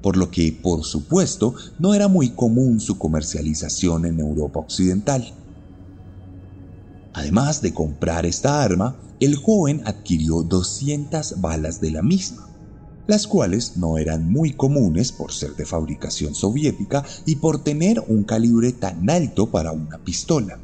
por 0.00 0.16
lo 0.16 0.30
que, 0.30 0.52
por 0.52 0.84
supuesto, 0.84 1.54
no 1.78 1.94
era 1.94 2.08
muy 2.08 2.30
común 2.30 2.80
su 2.80 2.98
comercialización 2.98 4.06
en 4.06 4.20
Europa 4.20 4.60
Occidental. 4.60 5.34
Además 7.12 7.60
de 7.60 7.74
comprar 7.74 8.24
esta 8.24 8.62
arma, 8.62 8.96
el 9.20 9.36
joven 9.36 9.82
adquirió 9.84 10.42
200 10.42 11.40
balas 11.40 11.80
de 11.80 11.90
la 11.90 12.02
misma, 12.02 12.48
las 13.06 13.26
cuales 13.26 13.76
no 13.76 13.98
eran 13.98 14.32
muy 14.32 14.54
comunes 14.54 15.12
por 15.12 15.32
ser 15.32 15.54
de 15.56 15.66
fabricación 15.66 16.34
soviética 16.34 17.04
y 17.26 17.36
por 17.36 17.62
tener 17.62 18.02
un 18.08 18.24
calibre 18.24 18.72
tan 18.72 19.08
alto 19.10 19.50
para 19.50 19.72
una 19.72 19.98
pistola 19.98 20.58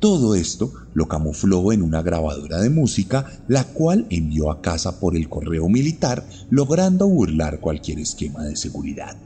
Todo 0.00 0.34
esto 0.34 0.72
lo 0.94 1.08
camufló 1.08 1.72
en 1.72 1.82
una 1.82 2.02
grabadora 2.02 2.60
de 2.60 2.68
música, 2.68 3.26
la 3.48 3.64
cual 3.64 4.06
envió 4.10 4.50
a 4.50 4.60
casa 4.60 5.00
por 5.00 5.16
el 5.16 5.28
correo 5.28 5.68
militar, 5.68 6.28
logrando 6.50 7.08
burlar 7.08 7.60
cualquier 7.60 8.00
esquema 8.00 8.44
de 8.44 8.56
seguridad. 8.56 9.16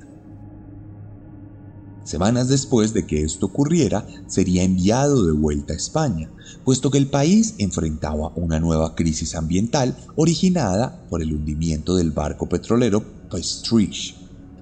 Semanas 2.05 2.49
después 2.49 2.93
de 2.93 3.07
que 3.07 3.23
esto 3.23 3.47
ocurriera, 3.47 4.07
sería 4.27 4.63
enviado 4.63 5.27
de 5.27 5.33
vuelta 5.33 5.75
a 5.75 5.77
España, 5.77 6.31
puesto 6.65 6.91
que 6.91 6.99
el 6.99 7.09
país 7.09 7.55
enfrentaba 7.59 8.33
una 8.37 8.59
nueva 8.59 8.95
crisis 8.95 9.35
ambiental 9.35 9.97
originada 10.17 11.05
por 11.09 11.23
el 11.23 11.33
hundimiento 11.33 11.97
del 11.97 12.11
barco 12.11 12.49
petrolero 12.49 13.05
Pestriche, 13.31 14.15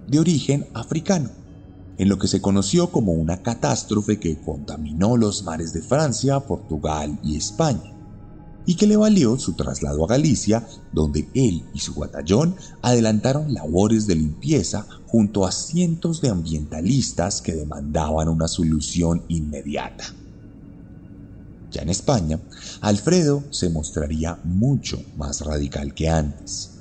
de 0.06 0.18
origen 0.18 0.66
africano, 0.74 1.30
en 1.98 2.08
lo 2.08 2.18
que 2.18 2.28
se 2.28 2.40
conoció 2.40 2.90
como 2.90 3.12
una 3.12 3.42
catástrofe 3.42 4.18
que 4.18 4.40
contaminó 4.40 5.16
los 5.16 5.42
mares 5.42 5.72
de 5.72 5.82
Francia, 5.82 6.40
Portugal 6.40 7.18
y 7.22 7.36
España 7.36 7.98
y 8.68 8.74
que 8.74 8.86
le 8.86 8.98
valió 8.98 9.38
su 9.38 9.54
traslado 9.54 10.04
a 10.04 10.08
Galicia, 10.08 10.68
donde 10.92 11.26
él 11.32 11.64
y 11.72 11.78
su 11.78 11.94
batallón 11.94 12.54
adelantaron 12.82 13.54
labores 13.54 14.06
de 14.06 14.14
limpieza 14.14 14.86
junto 15.06 15.46
a 15.46 15.52
cientos 15.52 16.20
de 16.20 16.28
ambientalistas 16.28 17.40
que 17.40 17.54
demandaban 17.54 18.28
una 18.28 18.46
solución 18.46 19.22
inmediata. 19.28 20.04
Ya 21.70 21.80
en 21.80 21.88
España, 21.88 22.40
Alfredo 22.82 23.42
se 23.48 23.70
mostraría 23.70 24.38
mucho 24.44 25.02
más 25.16 25.40
radical 25.40 25.94
que 25.94 26.10
antes. 26.10 26.72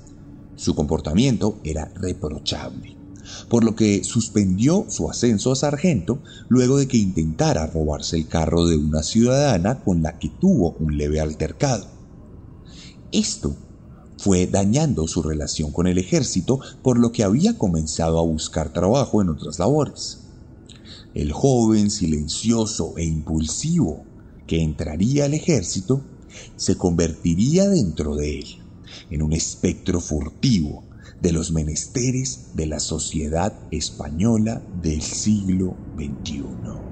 Su 0.57 0.75
comportamiento 0.75 1.62
era 1.63 1.86
reprochable, 1.95 2.97
por 3.50 3.63
lo 3.63 3.75
que 3.75 4.03
suspendió 4.03 4.86
su 4.89 5.10
ascenso 5.10 5.51
a 5.51 5.55
sargento 5.55 6.19
luego 6.50 6.77
de 6.77 6.88
que 6.88 6.98
intentara 6.98 7.67
robarse 7.67 8.17
el 8.17 8.27
carro 8.27 8.65
de 8.65 8.77
una 8.77 9.03
ciudadana 9.03 9.84
con 9.84 10.01
la 10.01 10.19
que 10.19 10.29
tuvo 10.29 10.75
un 10.79 10.98
leve 10.98 11.19
altercado. 11.19 11.88
Esto 13.12 13.55
fue 14.17 14.48
dañando 14.48 15.07
su 15.07 15.22
relación 15.22 15.72
con 15.72 15.88
el 15.88 15.98
ejército, 15.98 16.60
por 16.81 16.98
lo 16.98 17.12
que 17.12 17.24
había 17.24 17.57
comenzado 17.57 18.19
a 18.19 18.24
buscar 18.24 18.74
trabajo 18.74 19.22
en 19.22 19.29
otras 19.29 19.60
labores. 19.60 20.19
El 21.13 21.31
joven 21.31 21.89
silencioso 21.91 22.93
e 22.98 23.05
impulsivo 23.05 24.03
que 24.46 24.62
entraría 24.62 25.25
al 25.25 25.34
ejército 25.34 26.01
se 26.55 26.75
convertiría 26.77 27.67
dentro 27.67 28.15
de 28.15 28.39
él 28.39 28.46
en 29.10 29.22
un 29.22 29.34
espectro 29.34 30.00
furtivo 30.00 30.84
de 31.21 31.31
los 31.31 31.51
menesteres 31.51 32.51
de 32.55 32.67
la 32.67 32.79
sociedad 32.79 33.53
española 33.71 34.62
del 34.81 35.01
siglo 35.01 35.75
XXI. 35.97 36.88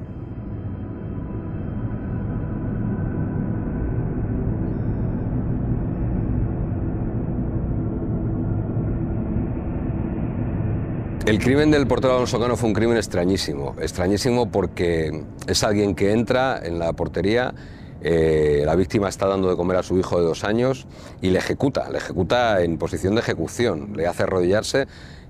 El 11.26 11.40
crimen 11.40 11.72
del 11.72 11.88
portero 11.88 12.14
Alonso 12.14 12.40
Cano 12.40 12.56
fue 12.56 12.70
un 12.70 12.76
crimen 12.76 12.98
extrañísimo, 12.98 13.76
extrañísimo 13.82 14.52
porque 14.52 15.24
es 15.48 15.64
alguien 15.64 15.96
que 15.96 16.12
entra 16.12 16.62
en 16.64 16.78
la 16.78 16.94
portería, 16.94 17.56
eh, 18.02 18.64
la 18.66 18.76
víctima 18.76 19.10
está 19.10 19.28
dando 19.28 19.50
de 19.50 19.56
comer 19.56 19.78
a 19.78 19.84
su 19.84 19.98
hijo 19.98 20.20
de 20.20 20.26
dos 20.26 20.44
años 20.44 20.88
y 21.22 21.30
le 21.30 21.40
ejecuta, 21.40 21.90
le 21.90 21.98
ejecuta 21.98 22.62
en 22.62 22.78
posición 22.78 23.16
de 23.16 23.22
ejecución, 23.22 23.94
le 23.96 24.08
hace 24.08 24.24
arrodillarse 24.24 24.88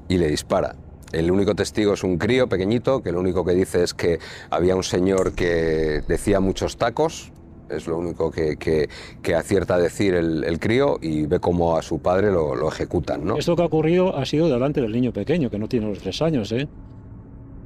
y 0.07 0.17
le 0.17 0.27
dispara. 0.27 0.75
El 1.11 1.31
único 1.31 1.55
testigo 1.55 1.93
es 1.93 2.03
un 2.03 2.17
crío 2.17 2.49
pequeñito 2.49 3.01
que 3.01 3.11
lo 3.11 3.19
único 3.19 3.45
que 3.45 3.53
dice 3.53 3.83
es 3.83 3.93
que 3.93 4.19
había 4.49 4.75
un 4.75 4.83
señor 4.83 5.33
que 5.33 6.03
decía 6.07 6.39
muchos 6.39 6.77
tacos, 6.77 7.31
es 7.69 7.87
lo 7.87 7.97
único 7.97 8.31
que, 8.31 8.89
acierta 9.35 9.75
a 9.75 9.79
decir 9.79 10.13
el, 10.13 10.59
crío 10.59 10.97
y 11.01 11.25
ve 11.25 11.39
cómo 11.39 11.77
a 11.77 11.81
su 11.81 11.99
padre 11.99 12.31
lo, 12.31 12.67
ejecutan. 12.67 13.29
Esto 13.37 13.55
que 13.55 13.61
ha 13.61 13.65
ocurrido 13.65 14.15
ha 14.15 14.25
sido 14.25 14.49
delante 14.49 14.81
del 14.81 14.91
niño 14.91 15.11
pequeño, 15.11 15.49
que 15.49 15.57
no 15.57 15.67
tiene 15.67 15.87
los 15.87 15.99
tres 15.99 16.21
años. 16.21 16.51
¿eh? 16.51 16.67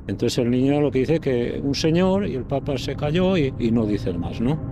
Entonces 0.07 0.37
el 0.37 0.49
niño 0.51 0.79
lo 0.79 0.91
que 0.91 0.99
dice 0.99 1.15
es 1.15 1.19
que 1.19 1.61
un 1.63 1.75
señor 1.75 2.27
y 2.27 2.35
el 2.35 2.43
papá 2.43 2.77
se 2.77 2.95
cayó 2.95 3.37
y, 3.37 3.53
y 3.59 3.71
no 3.71 3.85
dice 3.85 4.13
más, 4.13 4.39
¿no? 4.39 4.68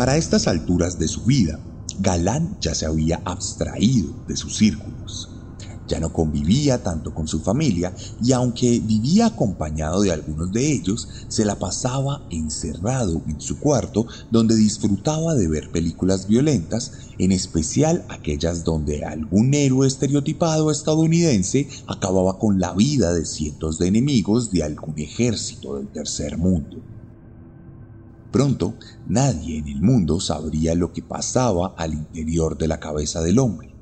Para 0.00 0.16
estas 0.16 0.48
alturas 0.48 0.98
de 0.98 1.08
su 1.08 1.26
vida, 1.26 1.60
Galán 1.98 2.56
ya 2.62 2.74
se 2.74 2.86
había 2.86 3.20
abstraído 3.26 4.08
de 4.26 4.34
sus 4.34 4.56
círculos. 4.56 5.28
Ya 5.88 6.00
no 6.00 6.10
convivía 6.10 6.82
tanto 6.82 7.12
con 7.12 7.28
su 7.28 7.40
familia 7.40 7.94
y 8.22 8.32
aunque 8.32 8.80
vivía 8.80 9.26
acompañado 9.26 10.00
de 10.00 10.10
algunos 10.10 10.52
de 10.52 10.72
ellos, 10.72 11.06
se 11.28 11.44
la 11.44 11.58
pasaba 11.58 12.26
encerrado 12.30 13.20
en 13.28 13.42
su 13.42 13.60
cuarto 13.60 14.06
donde 14.30 14.56
disfrutaba 14.56 15.34
de 15.34 15.48
ver 15.48 15.70
películas 15.70 16.26
violentas, 16.26 16.92
en 17.18 17.30
especial 17.30 18.06
aquellas 18.08 18.64
donde 18.64 19.04
algún 19.04 19.52
héroe 19.52 19.86
estereotipado 19.86 20.70
estadounidense 20.70 21.68
acababa 21.86 22.38
con 22.38 22.58
la 22.58 22.72
vida 22.72 23.12
de 23.12 23.26
cientos 23.26 23.78
de 23.78 23.88
enemigos 23.88 24.50
de 24.50 24.62
algún 24.62 24.98
ejército 24.98 25.76
del 25.76 25.92
tercer 25.92 26.38
mundo. 26.38 26.99
Pronto 28.30 28.74
nadie 29.06 29.58
en 29.58 29.68
el 29.68 29.82
mundo 29.82 30.20
sabría 30.20 30.74
lo 30.74 30.92
que 30.92 31.02
pasaba 31.02 31.74
al 31.76 31.94
interior 31.94 32.56
de 32.56 32.68
la 32.68 32.78
cabeza 32.78 33.22
del 33.22 33.38
hombre. 33.38 33.74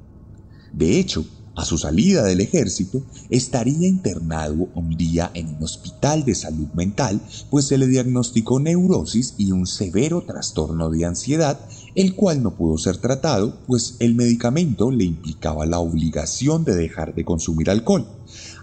De 0.72 0.98
hecho, 0.98 1.24
a 1.58 1.64
su 1.64 1.76
salida 1.76 2.22
del 2.22 2.40
ejército, 2.40 3.02
estaría 3.30 3.88
internado 3.88 4.68
un 4.76 4.96
día 4.96 5.32
en 5.34 5.56
un 5.56 5.64
hospital 5.64 6.24
de 6.24 6.37
salud 6.37 6.68
mental, 6.72 7.20
pues 7.50 7.66
se 7.66 7.76
le 7.76 7.88
diagnosticó 7.88 8.61
neurosis 8.61 9.34
y 9.38 9.50
un 9.50 9.66
severo 9.66 10.22
trastorno 10.22 10.88
de 10.88 11.04
ansiedad, 11.04 11.58
el 11.96 12.14
cual 12.14 12.44
no 12.44 12.54
pudo 12.54 12.78
ser 12.78 12.98
tratado, 12.98 13.58
pues 13.66 13.96
el 13.98 14.14
medicamento 14.14 14.92
le 14.92 15.02
implicaba 15.02 15.66
la 15.66 15.80
obligación 15.80 16.64
de 16.64 16.76
dejar 16.76 17.16
de 17.16 17.24
consumir 17.24 17.70
alcohol, 17.70 18.06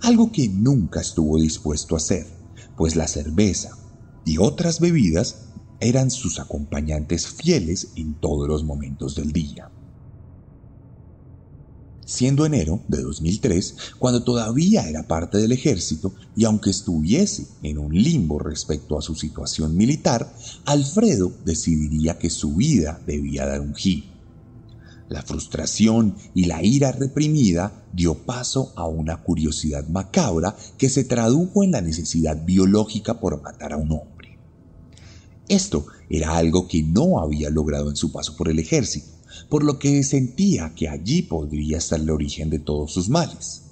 algo 0.02 0.32
que 0.32 0.48
nunca 0.48 1.02
estuvo 1.02 1.38
dispuesto 1.38 1.96
a 1.96 1.98
hacer, 1.98 2.26
pues 2.78 2.96
la 2.96 3.10
cerveza 3.10 3.72
y 4.24 4.38
otras 4.38 4.80
bebidas 4.80 5.45
eran 5.80 6.12
sus 6.12 6.40
acompañantes 6.40 7.28
fieles 7.28 7.90
en 7.96 8.16
todos 8.16 8.48
los 8.48 8.64
momentos 8.64 9.16
del 9.16 9.32
día. 9.32 9.72
Siendo 12.06 12.46
enero 12.46 12.82
de 12.88 13.02
2003, 13.02 13.76
cuando 13.98 14.24
todavía 14.24 14.88
era 14.88 15.08
parte 15.08 15.40
del 15.40 15.52
ejército 15.52 16.14
y 16.36 16.46
aunque 16.46 16.70
estuviese 16.70 17.48
en 17.64 17.80
un 17.80 17.96
limbo 17.96 18.38
respecto 18.38 18.98
a 18.98 19.02
su 19.02 19.16
situación 19.16 19.76
militar, 19.76 20.32
Alfredo 20.66 21.32
decidiría 21.44 22.20
que 22.20 22.30
su 22.30 22.54
vida 22.54 23.02
debía 23.08 23.48
dar 23.48 23.62
un 23.62 23.74
giro. 23.74 24.16
La 25.10 25.24
frustración 25.24 26.16
y 26.34 26.46
la 26.46 26.64
ira 26.64 26.92
reprimida 26.92 27.86
dio 27.92 28.26
paso 28.26 28.74
a 28.76 28.88
una 28.88 29.24
curiosidad 29.24 29.88
macabra 29.88 30.56
que 30.78 30.90
se 30.90 31.04
tradujo 31.04 31.64
en 31.64 31.72
la 31.72 31.82
necesidad 31.82 32.44
biológica 32.44 33.20
por 33.20 33.42
matar 33.42 33.74
a 33.74 33.78
un 33.78 33.92
hombre. 33.92 34.15
Esto 35.48 35.86
era 36.10 36.38
algo 36.38 36.68
que 36.68 36.84
no 36.84 37.20
había 37.20 37.50
logrado 37.50 37.90
en 37.90 37.96
su 37.96 38.12
paso 38.12 38.36
por 38.36 38.50
el 38.50 38.60
ejército, 38.60 39.08
por 39.50 39.64
lo 39.64 39.80
que 39.80 40.04
sentía 40.04 40.74
que 40.76 40.90
allí 40.90 41.22
podría 41.22 41.78
estar 41.78 42.00
el 42.00 42.10
origen 42.10 42.50
de 42.50 42.60
todos 42.60 42.94
sus 42.94 43.10
males. 43.10 43.64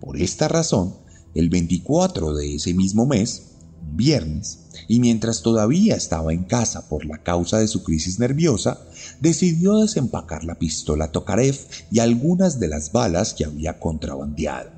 Por 0.00 0.16
esta 0.20 0.48
razón, 0.48 0.94
el 1.34 1.50
24 1.50 2.34
de 2.34 2.54
ese 2.54 2.72
mismo 2.72 3.06
mes, 3.06 3.56
viernes, 3.94 4.66
y 4.88 5.00
mientras 5.00 5.42
todavía 5.42 5.96
estaba 5.96 6.32
en 6.32 6.44
casa 6.44 6.88
por 6.88 7.04
la 7.04 7.22
causa 7.22 7.58
de 7.58 7.68
su 7.68 7.82
crisis 7.82 8.18
nerviosa, 8.18 8.80
decidió 9.20 9.78
desempacar 9.78 10.44
la 10.44 10.58
pistola 10.58 11.12
Tokarev 11.12 11.56
y 11.90 11.98
algunas 11.98 12.58
de 12.58 12.68
las 12.68 12.92
balas 12.92 13.34
que 13.34 13.44
había 13.44 13.78
contrabandeado. 13.78 14.70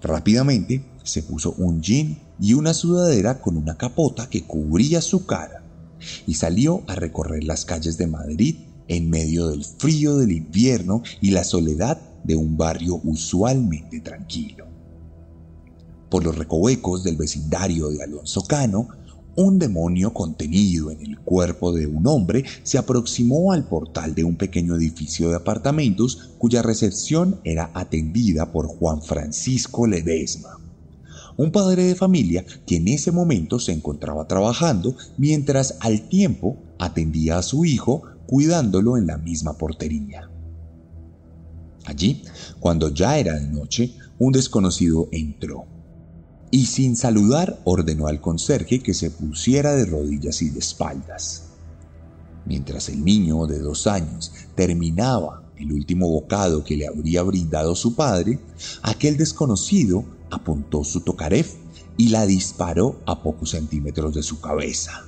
Rápidamente 0.00 0.84
se 1.02 1.22
puso 1.22 1.54
un 1.58 1.80
jean 1.82 2.18
y 2.40 2.54
una 2.54 2.74
sudadera 2.74 3.40
con 3.40 3.56
una 3.56 3.76
capota 3.76 4.28
que 4.28 4.44
cubría 4.44 5.00
su 5.00 5.26
cara 5.26 5.62
y 6.26 6.34
salió 6.34 6.82
a 6.86 6.94
recorrer 6.94 7.44
las 7.44 7.64
calles 7.64 7.96
de 7.98 8.06
Madrid 8.06 8.56
en 8.88 9.10
medio 9.10 9.48
del 9.48 9.64
frío 9.64 10.16
del 10.16 10.32
invierno 10.32 11.02
y 11.20 11.30
la 11.30 11.44
soledad 11.44 12.00
de 12.24 12.36
un 12.36 12.56
barrio 12.56 13.00
usualmente 13.04 14.00
tranquilo. 14.00 14.66
Por 16.10 16.24
los 16.24 16.36
recovecos 16.36 17.04
del 17.04 17.16
vecindario 17.16 17.88
de 17.88 18.02
Alonso 18.02 18.42
Cano, 18.42 18.88
un 19.34 19.58
demonio 19.58 20.12
contenido 20.12 20.90
en 20.90 21.00
el 21.00 21.18
cuerpo 21.20 21.72
de 21.72 21.86
un 21.86 22.06
hombre 22.06 22.44
se 22.64 22.76
aproximó 22.76 23.52
al 23.52 23.66
portal 23.66 24.14
de 24.14 24.24
un 24.24 24.36
pequeño 24.36 24.76
edificio 24.76 25.30
de 25.30 25.36
apartamentos 25.36 26.34
cuya 26.36 26.60
recepción 26.60 27.40
era 27.44 27.70
atendida 27.72 28.52
por 28.52 28.66
Juan 28.66 29.00
Francisco 29.00 29.86
Ledesma, 29.86 30.58
un 31.36 31.50
padre 31.50 31.84
de 31.84 31.94
familia 31.94 32.44
que 32.66 32.76
en 32.76 32.88
ese 32.88 33.12
momento 33.12 33.58
se 33.58 33.72
encontraba 33.72 34.26
trabajando 34.26 34.96
mientras 35.16 35.76
al 35.80 36.08
tiempo 36.08 36.58
atendía 36.78 37.38
a 37.38 37.42
su 37.42 37.64
hijo 37.64 38.02
cuidándolo 38.26 38.96
en 38.96 39.06
la 39.06 39.18
misma 39.18 39.58
portería. 39.58 40.30
Allí, 41.84 42.22
cuando 42.60 42.90
ya 42.90 43.18
era 43.18 43.38
de 43.38 43.48
noche, 43.48 43.94
un 44.18 44.32
desconocido 44.32 45.08
entró 45.10 45.66
y 46.50 46.66
sin 46.66 46.96
saludar 46.96 47.60
ordenó 47.64 48.06
al 48.06 48.20
conserje 48.20 48.80
que 48.80 48.94
se 48.94 49.10
pusiera 49.10 49.74
de 49.74 49.86
rodillas 49.86 50.42
y 50.42 50.50
de 50.50 50.58
espaldas. 50.58 51.48
Mientras 52.44 52.88
el 52.90 53.04
niño 53.04 53.46
de 53.46 53.58
dos 53.58 53.86
años 53.86 54.32
terminaba 54.54 55.50
el 55.56 55.72
último 55.72 56.08
bocado 56.08 56.62
que 56.62 56.76
le 56.76 56.86
habría 56.86 57.22
brindado 57.22 57.74
su 57.74 57.94
padre, 57.94 58.38
aquel 58.82 59.16
desconocido 59.16 60.04
apuntó 60.32 60.82
su 60.82 61.02
tocaref 61.02 61.54
y 61.96 62.08
la 62.08 62.26
disparó 62.26 63.00
a 63.06 63.22
pocos 63.22 63.50
centímetros 63.50 64.14
de 64.14 64.22
su 64.22 64.40
cabeza. 64.40 65.04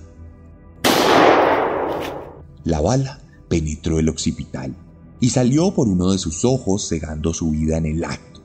La 2.65 2.81
bala 2.81 3.21
penetró 3.49 3.99
el 3.99 4.09
occipital 4.09 4.77
y 5.21 5.31
salió 5.31 5.75
por 5.75 5.89
uno 5.89 6.13
de 6.13 6.19
sus 6.19 6.45
ojos 6.45 6.87
cegando 6.87 7.33
su 7.33 7.51
vida 7.51 7.79
en 7.79 7.87
el 7.87 8.05
acto. 8.05 8.43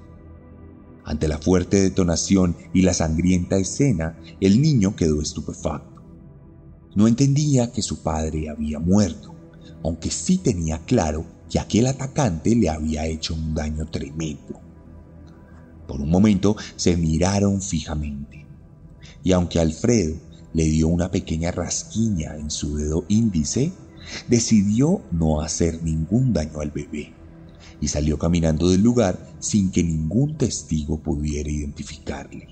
Ante 1.03 1.27
la 1.27 1.37
fuerte 1.37 1.81
detonación 1.81 2.55
y 2.73 2.83
la 2.83 2.93
sangrienta 2.93 3.57
escena, 3.57 4.17
el 4.39 4.61
niño 4.61 4.95
quedó 4.95 5.21
estupefacto. 5.21 6.01
No 6.95 7.07
entendía 7.07 7.71
que 7.71 7.81
su 7.81 8.03
padre 8.03 8.49
había 8.49 8.79
muerto, 8.79 9.35
aunque 9.83 10.11
sí 10.11 10.37
tenía 10.37 10.79
claro 10.85 11.25
que 11.49 11.59
aquel 11.59 11.87
atacante 11.87 12.55
le 12.55 12.69
había 12.69 13.05
hecho 13.05 13.33
un 13.33 13.53
daño 13.53 13.85
tremendo. 13.87 14.68
Por 15.89 16.01
un 16.01 16.11
momento 16.11 16.55
se 16.75 16.95
miraron 16.95 17.63
fijamente, 17.63 18.45
y 19.23 19.31
aunque 19.31 19.59
Alfredo 19.59 20.17
le 20.53 20.65
dio 20.65 20.87
una 20.87 21.09
pequeña 21.09 21.49
rasquiña 21.49 22.35
en 22.37 22.51
su 22.51 22.77
dedo 22.77 23.05
índice, 23.07 23.71
decidió 24.27 25.01
no 25.11 25.41
hacer 25.41 25.81
ningún 25.81 26.31
daño 26.31 26.61
al 26.61 26.69
bebé 26.69 27.11
y 27.81 27.87
salió 27.87 28.19
caminando 28.19 28.69
del 28.69 28.83
lugar 28.83 29.33
sin 29.39 29.71
que 29.71 29.83
ningún 29.83 30.37
testigo 30.37 30.99
pudiera 30.99 31.49
identificarle. 31.49 32.49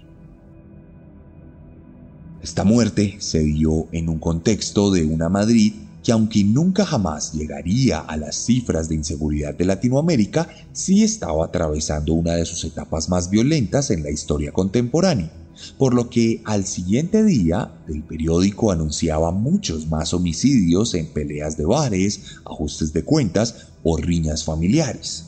Esta 2.41 2.63
muerte 2.63 3.17
se 3.19 3.43
dio 3.43 3.87
en 3.91 4.09
un 4.09 4.17
contexto 4.17 4.89
de 4.89 5.05
una 5.05 5.29
Madrid 5.29 5.75
que 6.07 6.13
aunque 6.13 6.41
nunca 6.45 6.85
jamás 6.85 7.33
llegaría 7.33 7.99
a 7.99 8.15
las 8.15 8.37
cifras 8.37 8.87
de 8.87 8.95
inseguridad 8.95 9.53
de 9.53 9.65
Latinoamérica, 9.65 10.47
sí 10.71 11.03
estaba 11.03 11.43
atravesando 11.43 12.13
una 12.13 12.35
de 12.35 12.45
sus 12.45 12.63
etapas 12.63 13.09
más 13.09 13.29
violentas 13.29 13.91
en 13.91 14.03
la 14.03 14.09
historia 14.09 14.53
contemporánea, 14.53 15.29
por 15.77 15.93
lo 15.93 16.09
que 16.09 16.41
al 16.45 16.65
siguiente 16.65 17.25
día 17.25 17.73
el 17.89 18.03
periódico 18.03 18.71
anunciaba 18.71 19.31
muchos 19.31 19.89
más 19.89 20.13
homicidios 20.13 20.93
en 20.93 21.07
peleas 21.07 21.57
de 21.57 21.65
bares, 21.65 22.37
ajustes 22.45 22.93
de 22.93 23.03
cuentas 23.03 23.67
o 23.83 23.97
riñas 23.97 24.45
familiares. 24.45 25.25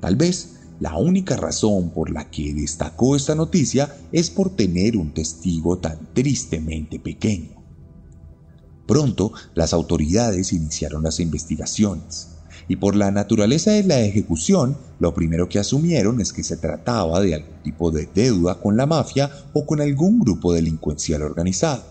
Tal 0.00 0.16
vez 0.16 0.54
la 0.80 0.96
única 0.96 1.36
razón 1.36 1.90
por 1.90 2.10
la 2.10 2.28
que 2.32 2.52
destacó 2.52 3.14
esta 3.14 3.36
noticia 3.36 3.96
es 4.10 4.28
por 4.28 4.56
tener 4.56 4.96
un 4.96 5.14
testigo 5.14 5.78
tan 5.78 6.00
tristemente 6.14 6.98
pequeño. 6.98 7.57
Pronto 8.88 9.32
las 9.54 9.74
autoridades 9.74 10.54
iniciaron 10.54 11.02
las 11.02 11.20
investigaciones 11.20 12.28
y 12.68 12.76
por 12.76 12.96
la 12.96 13.10
naturaleza 13.10 13.72
de 13.72 13.84
la 13.84 14.00
ejecución, 14.00 14.78
lo 14.98 15.12
primero 15.12 15.46
que 15.46 15.58
asumieron 15.58 16.22
es 16.22 16.32
que 16.32 16.42
se 16.42 16.56
trataba 16.56 17.20
de 17.20 17.34
algún 17.34 17.62
tipo 17.62 17.90
de 17.90 18.08
deuda 18.14 18.58
con 18.60 18.78
la 18.78 18.86
mafia 18.86 19.30
o 19.52 19.66
con 19.66 19.82
algún 19.82 20.20
grupo 20.20 20.54
delincuencial 20.54 21.20
organizado. 21.20 21.82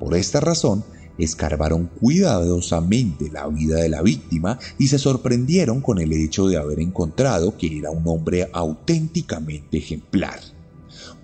Por 0.00 0.16
esta 0.16 0.40
razón, 0.40 0.84
escarbaron 1.18 1.86
cuidadosamente 2.00 3.30
la 3.30 3.46
vida 3.46 3.76
de 3.76 3.88
la 3.88 4.02
víctima 4.02 4.58
y 4.78 4.88
se 4.88 4.98
sorprendieron 4.98 5.80
con 5.80 6.00
el 6.00 6.12
hecho 6.12 6.48
de 6.48 6.56
haber 6.56 6.80
encontrado 6.80 7.56
que 7.56 7.78
era 7.78 7.92
un 7.92 8.08
hombre 8.08 8.50
auténticamente 8.52 9.78
ejemplar. 9.78 10.40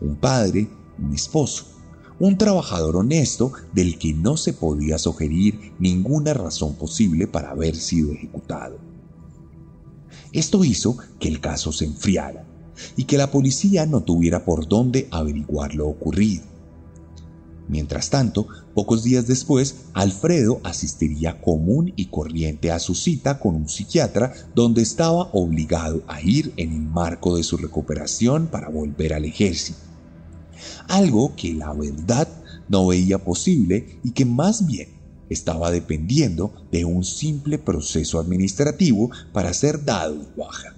Un 0.01 0.15
padre, 0.15 0.69
un 0.99 1.13
esposo, 1.13 1.67
un 2.19 2.39
trabajador 2.39 2.97
honesto 2.97 3.53
del 3.73 3.99
que 3.99 4.13
no 4.13 4.37
se 4.37 4.53
podía 4.53 4.99
sugerir 4.99 5.73
ninguna 5.79 6.35
razón 6.35 6.75
posible 6.75 7.27
para 7.27 7.51
haber 7.51 7.77
sido 7.77 8.13
ejecutado. 8.13 8.79
Esto 10.33 10.65
hizo 10.65 10.97
que 11.19 11.29
el 11.29 11.41
caso 11.41 11.73
se 11.73 11.85
enfriara 11.85 12.47
y 12.97 13.05
que 13.05 13.19
la 13.19 13.31
policía 13.31 13.87
no 13.87 14.03
tuviera 14.03 14.45
por 14.45 14.67
dónde 14.67 15.09
averiguar 15.11 15.75
lo 15.75 15.89
ocurrido. 15.89 16.45
Mientras 17.69 18.11
tanto, 18.11 18.49
pocos 18.75 19.03
días 19.05 19.27
después, 19.27 19.77
Alfredo 19.95 20.61
asistiría 20.65 21.41
común 21.41 21.93
y 21.97 22.07
corriente 22.07 22.71
a 22.71 22.79
su 22.79 22.95
cita 22.95 23.39
con 23.39 23.55
un 23.55 23.69
psiquiatra 23.69 24.33
donde 24.55 24.83
estaba 24.83 25.31
obligado 25.33 26.03
a 26.07 26.21
ir 26.21 26.53
en 26.57 26.73
el 26.73 26.83
marco 26.83 27.37
de 27.37 27.43
su 27.43 27.57
recuperación 27.57 28.49
para 28.49 28.69
volver 28.69 29.15
al 29.15 29.25
ejército. 29.25 29.92
Algo 30.89 31.35
que 31.37 31.55
la 31.55 31.73
verdad 31.73 32.29
no 32.69 32.87
veía 32.87 33.19
posible 33.19 34.01
y 34.03 34.13
que 34.13 34.25
más 34.25 34.67
bien 34.67 34.89
estaba 35.29 35.71
dependiendo 35.71 36.53
de 36.71 36.85
un 36.85 37.05
simple 37.05 37.59
proceso 37.59 38.19
administrativo 38.19 39.11
para 39.33 39.53
ser 39.53 39.85
dado 39.85 40.27
baja. 40.37 40.75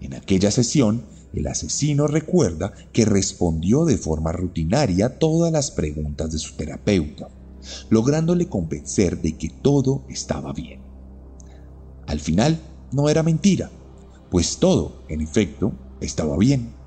En 0.00 0.14
aquella 0.14 0.50
sesión, 0.50 1.04
el 1.32 1.46
asesino 1.46 2.06
recuerda 2.06 2.72
que 2.92 3.04
respondió 3.04 3.84
de 3.84 3.96
forma 3.96 4.32
rutinaria 4.32 5.18
todas 5.18 5.52
las 5.52 5.70
preguntas 5.70 6.32
de 6.32 6.38
su 6.38 6.56
terapeuta, 6.56 7.28
lográndole 7.88 8.48
convencer 8.48 9.20
de 9.22 9.36
que 9.36 9.48
todo 9.48 10.02
estaba 10.08 10.52
bien. 10.52 10.80
Al 12.06 12.20
final, 12.20 12.60
no 12.92 13.08
era 13.08 13.22
mentira, 13.22 13.70
pues 14.30 14.58
todo, 14.58 15.02
en 15.08 15.20
efecto, 15.20 15.72
estaba 16.00 16.36
bien. 16.36 16.81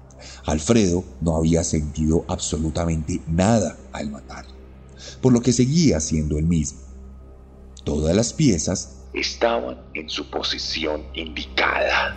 Alfredo 0.45 1.03
no 1.21 1.35
había 1.38 1.63
sentido 1.63 2.25
absolutamente 2.27 3.21
nada 3.27 3.77
al 3.91 4.09
matar, 4.09 4.45
por 5.21 5.33
lo 5.33 5.41
que 5.41 5.53
seguía 5.53 5.99
siendo 5.99 6.38
el 6.38 6.45
mismo. 6.45 6.79
Todas 7.83 8.15
las 8.15 8.33
piezas 8.33 8.95
estaban 9.13 9.77
en 9.93 10.09
su 10.09 10.29
posición 10.29 11.03
indicada. 11.13 12.15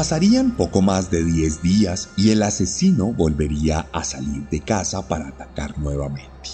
Pasarían 0.00 0.56
poco 0.56 0.80
más 0.80 1.10
de 1.10 1.22
10 1.22 1.60
días 1.60 2.08
y 2.16 2.30
el 2.30 2.42
asesino 2.42 3.12
volvería 3.12 3.80
a 3.92 4.02
salir 4.02 4.48
de 4.48 4.60
casa 4.60 5.06
para 5.06 5.28
atacar 5.28 5.78
nuevamente. 5.78 6.48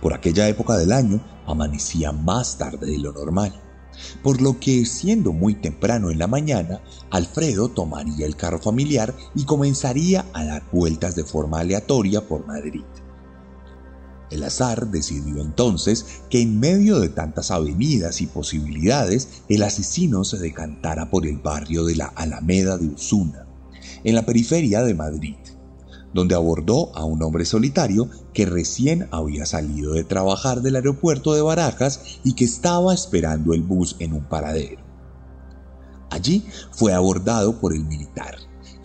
Por 0.00 0.14
aquella 0.14 0.46
época 0.46 0.76
del 0.76 0.92
año 0.92 1.20
amanecía 1.44 2.12
más 2.12 2.56
tarde 2.56 2.86
de 2.86 2.98
lo 2.98 3.10
normal, 3.10 3.52
por 4.22 4.40
lo 4.40 4.60
que 4.60 4.86
siendo 4.86 5.32
muy 5.32 5.56
temprano 5.56 6.12
en 6.12 6.20
la 6.20 6.28
mañana, 6.28 6.80
Alfredo 7.10 7.68
tomaría 7.68 8.26
el 8.26 8.36
carro 8.36 8.60
familiar 8.60 9.12
y 9.34 9.44
comenzaría 9.44 10.24
a 10.32 10.44
dar 10.44 10.62
vueltas 10.70 11.16
de 11.16 11.24
forma 11.24 11.58
aleatoria 11.58 12.28
por 12.28 12.46
Madrid. 12.46 12.84
El 14.30 14.42
azar 14.42 14.90
decidió 14.90 15.40
entonces 15.40 16.22
que 16.30 16.42
en 16.42 16.58
medio 16.58 16.98
de 16.98 17.08
tantas 17.08 17.50
avenidas 17.50 18.20
y 18.20 18.26
posibilidades, 18.26 19.42
el 19.48 19.62
asesino 19.62 20.24
se 20.24 20.38
decantara 20.38 21.10
por 21.10 21.26
el 21.26 21.38
barrio 21.38 21.84
de 21.84 21.96
la 21.96 22.06
Alameda 22.06 22.76
de 22.76 22.88
Usuna, 22.88 23.46
en 24.02 24.14
la 24.14 24.26
periferia 24.26 24.82
de 24.82 24.94
Madrid, 24.94 25.36
donde 26.12 26.34
abordó 26.34 26.96
a 26.96 27.04
un 27.04 27.22
hombre 27.22 27.44
solitario 27.44 28.08
que 28.32 28.46
recién 28.46 29.08
había 29.12 29.46
salido 29.46 29.92
de 29.92 30.02
trabajar 30.02 30.62
del 30.62 30.76
aeropuerto 30.76 31.34
de 31.34 31.42
Barajas 31.42 32.20
y 32.24 32.34
que 32.34 32.44
estaba 32.44 32.94
esperando 32.94 33.54
el 33.54 33.62
bus 33.62 33.96
en 34.00 34.12
un 34.12 34.24
paradero. 34.24 34.82
Allí 36.10 36.46
fue 36.72 36.92
abordado 36.94 37.60
por 37.60 37.74
el 37.74 37.84
militar, 37.84 38.36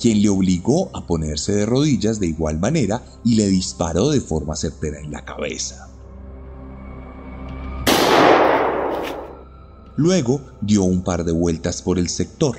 quien 0.02 0.22
le 0.22 0.30
obligó 0.30 0.90
a 0.96 1.06
ponerse 1.06 1.54
de 1.54 1.66
rodillas 1.66 2.20
de 2.20 2.28
igual 2.28 2.60
manera 2.60 3.04
y 3.24 3.36
le 3.36 3.48
disparó 3.48 4.10
de 4.10 4.20
forma 4.20 4.56
certera 4.56 5.00
en 5.00 5.12
la 5.12 5.24
cabeza. 5.24 5.88
Luego 9.96 10.42
dio 10.62 10.84
un 10.84 11.04
par 11.04 11.24
de 11.24 11.32
vueltas 11.32 11.84
por 11.84 12.00
el 12.00 12.10
sector, 12.10 12.58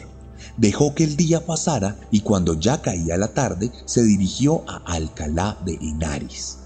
dejó 0.56 0.94
que 0.94 1.02
el 1.02 1.16
día 1.16 1.44
pasara 1.44 1.98
y 2.12 2.20
cuando 2.20 2.54
ya 2.54 2.80
caía 2.80 3.16
la 3.16 3.34
tarde 3.34 3.72
se 3.84 4.04
dirigió 4.04 4.62
a 4.68 4.76
Alcalá 4.86 5.58
de 5.64 5.74
Henares, 5.80 6.58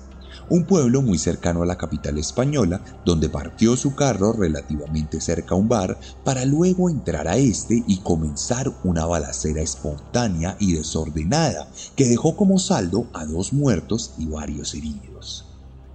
un 0.48 0.64
pueblo 0.64 1.02
muy 1.02 1.18
cercano 1.18 1.62
a 1.62 1.66
la 1.66 1.76
capital 1.76 2.18
española, 2.18 2.82
donde 3.04 3.28
partió 3.28 3.76
su 3.76 3.94
carro 3.94 4.32
relativamente 4.32 5.20
cerca 5.20 5.54
a 5.54 5.59
un 5.59 5.68
bar 5.68 5.98
para 6.24 6.44
luego 6.44 6.88
entrar 6.88 7.28
a 7.28 7.37
este 7.37 7.82
y 7.87 7.98
comenzar 7.98 8.72
una 8.85 9.06
balacera 9.06 9.62
espontánea 9.62 10.56
y 10.61 10.72
desordenada 10.72 11.68
que 11.94 12.06
dejó 12.06 12.37
como 12.37 12.59
saldo 12.59 13.06
a 13.12 13.24
dos 13.26 13.52
muertos 13.52 14.14
y 14.18 14.26
varios 14.26 14.74
heridos. 14.74 15.44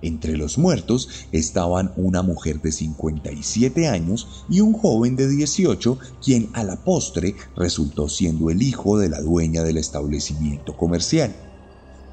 Entre 0.02 0.36
los 0.36 0.58
muertos 0.58 1.08
estaban 1.32 1.92
una 1.96 2.24
mujer 2.24 2.60
de 2.62 2.72
57 2.72 3.88
años 3.88 4.46
y 4.50 4.62
un 4.62 4.74
joven 4.74 5.16
de 5.16 5.28
18, 5.28 5.98
quien 6.24 6.50
a 6.54 6.64
la 6.64 6.84
postre 6.84 7.36
resultó 7.56 8.10
siendo 8.10 8.50
el 8.50 8.64
hijo 8.64 8.98
de 8.98 9.10
la 9.10 9.22
dueña 9.22 9.64
del 9.64 9.78
establecimiento 9.78 10.76
comercial. 10.76 11.51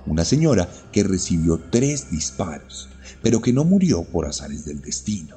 Una 0.08 0.24
señora 0.24 0.68
que 0.90 1.04
recibió 1.04 1.60
tres 1.70 2.10
disparos, 2.10 2.88
pero 3.22 3.42
que 3.42 3.52
no 3.52 3.64
murió 3.64 4.04
por 4.04 4.26
azares 4.26 4.64
del 4.64 4.80
destino. 4.80 5.36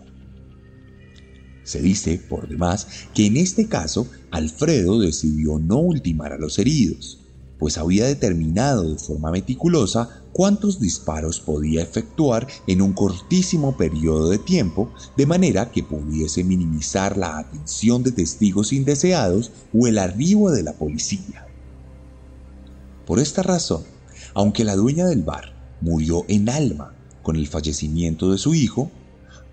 Se 1.64 1.82
dice, 1.82 2.18
por 2.18 2.48
demás, 2.48 2.88
que 3.14 3.26
en 3.26 3.36
este 3.36 3.68
caso 3.68 4.08
Alfredo 4.32 5.00
decidió 5.00 5.60
no 5.60 5.80
ultimar 5.80 6.32
a 6.32 6.38
los 6.38 6.58
heridos, 6.58 7.20
pues 7.60 7.78
había 7.78 8.08
determinado 8.08 8.94
de 8.94 8.98
forma 8.98 9.30
meticulosa 9.30 10.24
cuántos 10.32 10.80
disparos 10.80 11.42
podía 11.42 11.84
efectuar 11.84 12.48
en 12.66 12.82
un 12.82 12.94
cortísimo 12.94 13.76
periodo 13.76 14.30
de 14.30 14.40
tiempo, 14.40 14.92
de 15.18 15.26
manera 15.26 15.70
que 15.70 15.84
pudiese 15.84 16.46
minimizar 16.46 17.18
la 17.18 17.38
atención 17.38 18.04
de 18.04 18.14
testigos 18.14 18.72
indeseados 18.72 19.52
o 19.74 19.86
el 19.86 19.98
arribo 20.00 20.50
de 20.50 20.64
la 20.64 20.74
policía. 20.74 21.46
Por 23.06 23.20
esta 23.20 23.44
razón, 23.44 23.84
aunque 24.34 24.64
la 24.64 24.76
dueña 24.76 25.06
del 25.06 25.24
bar 25.24 25.54
murió 25.82 26.26
en 26.28 26.50
alma 26.50 26.94
con 27.24 27.36
el 27.36 27.48
fallecimiento 27.48 28.32
de 28.32 28.38
su 28.38 28.56
hijo, 28.56 28.92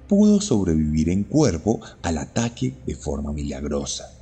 pudo 0.09 0.41
sobrevivir 0.41 1.11
en 1.11 1.25
cuerpo 1.25 1.81
al 2.03 2.19
ataque 2.19 2.75
de 2.87 2.95
forma 2.95 3.33
milagrosa. 3.33 4.15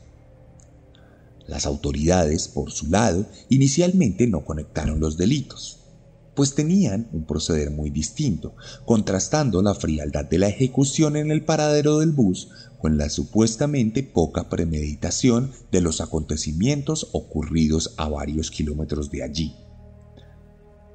Las 1.46 1.64
autoridades, 1.64 2.48
por 2.48 2.72
su 2.72 2.88
lado, 2.88 3.26
inicialmente 3.48 4.26
no 4.26 4.44
conectaron 4.44 4.98
los 4.98 5.16
delitos, 5.16 5.78
pues 6.34 6.54
tenían 6.54 7.08
un 7.12 7.24
proceder 7.24 7.70
muy 7.70 7.90
distinto, 7.90 8.54
contrastando 8.84 9.62
la 9.62 9.74
frialdad 9.74 10.24
de 10.24 10.38
la 10.38 10.48
ejecución 10.48 11.16
en 11.16 11.30
el 11.30 11.44
paradero 11.44 12.00
del 12.00 12.10
bus 12.10 12.48
con 12.80 12.98
la 12.98 13.08
supuestamente 13.08 14.02
poca 14.02 14.48
premeditación 14.48 15.52
de 15.70 15.80
los 15.80 16.00
acontecimientos 16.00 17.08
ocurridos 17.12 17.94
a 17.96 18.08
varios 18.08 18.50
kilómetros 18.50 19.10
de 19.10 19.22
allí. 19.22 19.54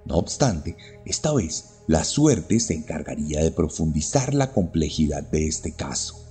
No 0.06 0.16
obstante, 0.16 0.78
esta 1.06 1.34
vez 1.34 1.66
la 1.88 2.04
suerte 2.04 2.60
se 2.60 2.74
encargaría 2.74 3.44
de 3.44 3.52
profundizar 3.52 4.34
la 4.34 4.52
complejidad 4.52 5.24
de 5.24 5.48
este 5.48 5.74
caso 5.74 6.22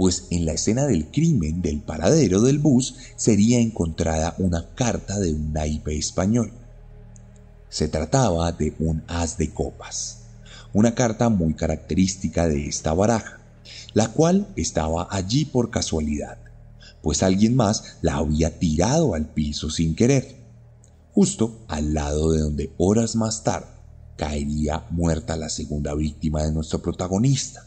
pues 0.00 0.28
en 0.30 0.46
la 0.46 0.52
escena 0.52 0.86
del 0.86 1.10
crimen 1.10 1.60
del 1.60 1.82
paradero 1.82 2.40
del 2.40 2.58
bus 2.58 2.94
sería 3.16 3.60
encontrada 3.60 4.34
una 4.38 4.66
carta 4.74 5.20
de 5.20 5.30
un 5.30 5.52
naipe 5.52 5.94
español. 5.94 6.52
Se 7.68 7.86
trataba 7.86 8.50
de 8.52 8.74
un 8.78 9.02
as 9.08 9.36
de 9.36 9.50
copas, 9.50 10.22
una 10.72 10.94
carta 10.94 11.28
muy 11.28 11.52
característica 11.52 12.48
de 12.48 12.66
esta 12.66 12.94
baraja, 12.94 13.40
la 13.92 14.08
cual 14.08 14.48
estaba 14.56 15.06
allí 15.10 15.44
por 15.44 15.68
casualidad, 15.68 16.38
pues 17.02 17.22
alguien 17.22 17.54
más 17.54 17.98
la 18.00 18.14
había 18.14 18.58
tirado 18.58 19.12
al 19.12 19.26
piso 19.26 19.68
sin 19.68 19.94
querer, 19.94 20.39
justo 21.12 21.64
al 21.68 21.94
lado 21.94 22.32
de 22.32 22.40
donde 22.40 22.72
horas 22.78 23.16
más 23.16 23.42
tarde 23.42 23.68
caería 24.16 24.86
muerta 24.90 25.36
la 25.36 25.48
segunda 25.48 25.94
víctima 25.94 26.42
de 26.42 26.52
nuestro 26.52 26.82
protagonista. 26.82 27.66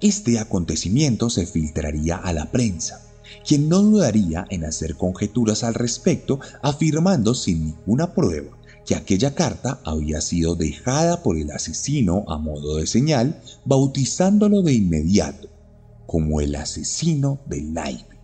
Este 0.00 0.38
acontecimiento 0.38 1.30
se 1.30 1.46
filtraría 1.46 2.16
a 2.16 2.32
la 2.32 2.50
prensa, 2.50 3.02
quien 3.46 3.68
no 3.68 3.80
dudaría 3.80 4.46
en 4.50 4.64
hacer 4.64 4.96
conjeturas 4.96 5.64
al 5.64 5.74
respecto, 5.74 6.40
afirmando 6.62 7.34
sin 7.34 7.66
ninguna 7.66 8.14
prueba 8.14 8.58
que 8.84 8.96
aquella 8.96 9.34
carta 9.34 9.80
había 9.84 10.20
sido 10.20 10.54
dejada 10.54 11.22
por 11.22 11.38
el 11.38 11.50
asesino 11.50 12.24
a 12.28 12.38
modo 12.38 12.76
de 12.76 12.86
señal, 12.86 13.40
bautizándolo 13.64 14.62
de 14.62 14.74
inmediato 14.74 15.48
como 16.06 16.40
el 16.40 16.54
asesino 16.56 17.40
del 17.46 17.72
naipe 17.72 18.18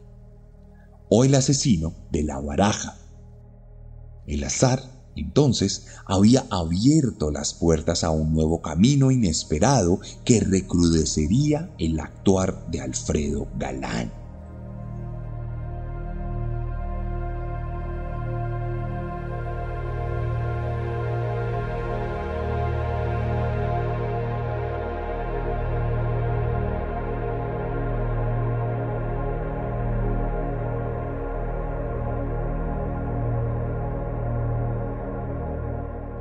o 1.09 1.25
el 1.25 1.35
asesino 1.35 1.95
de 2.11 2.23
la 2.23 2.39
baraja. 2.39 2.99
El 4.29 4.45
azar 4.45 4.99
entonces 5.17 5.87
había 6.07 6.47
abierto 6.51 7.31
las 7.31 7.53
puertas 7.55 8.05
a 8.05 8.11
un 8.11 8.33
nuevo 8.33 8.63
camino 8.63 9.11
inesperado 9.11 9.99
que 10.25 10.41
recrudecería 10.41 11.71
el 11.79 11.99
actuar 11.99 12.71
de 12.71 12.81
Alfredo 12.81 13.49
Galán. 13.59 14.18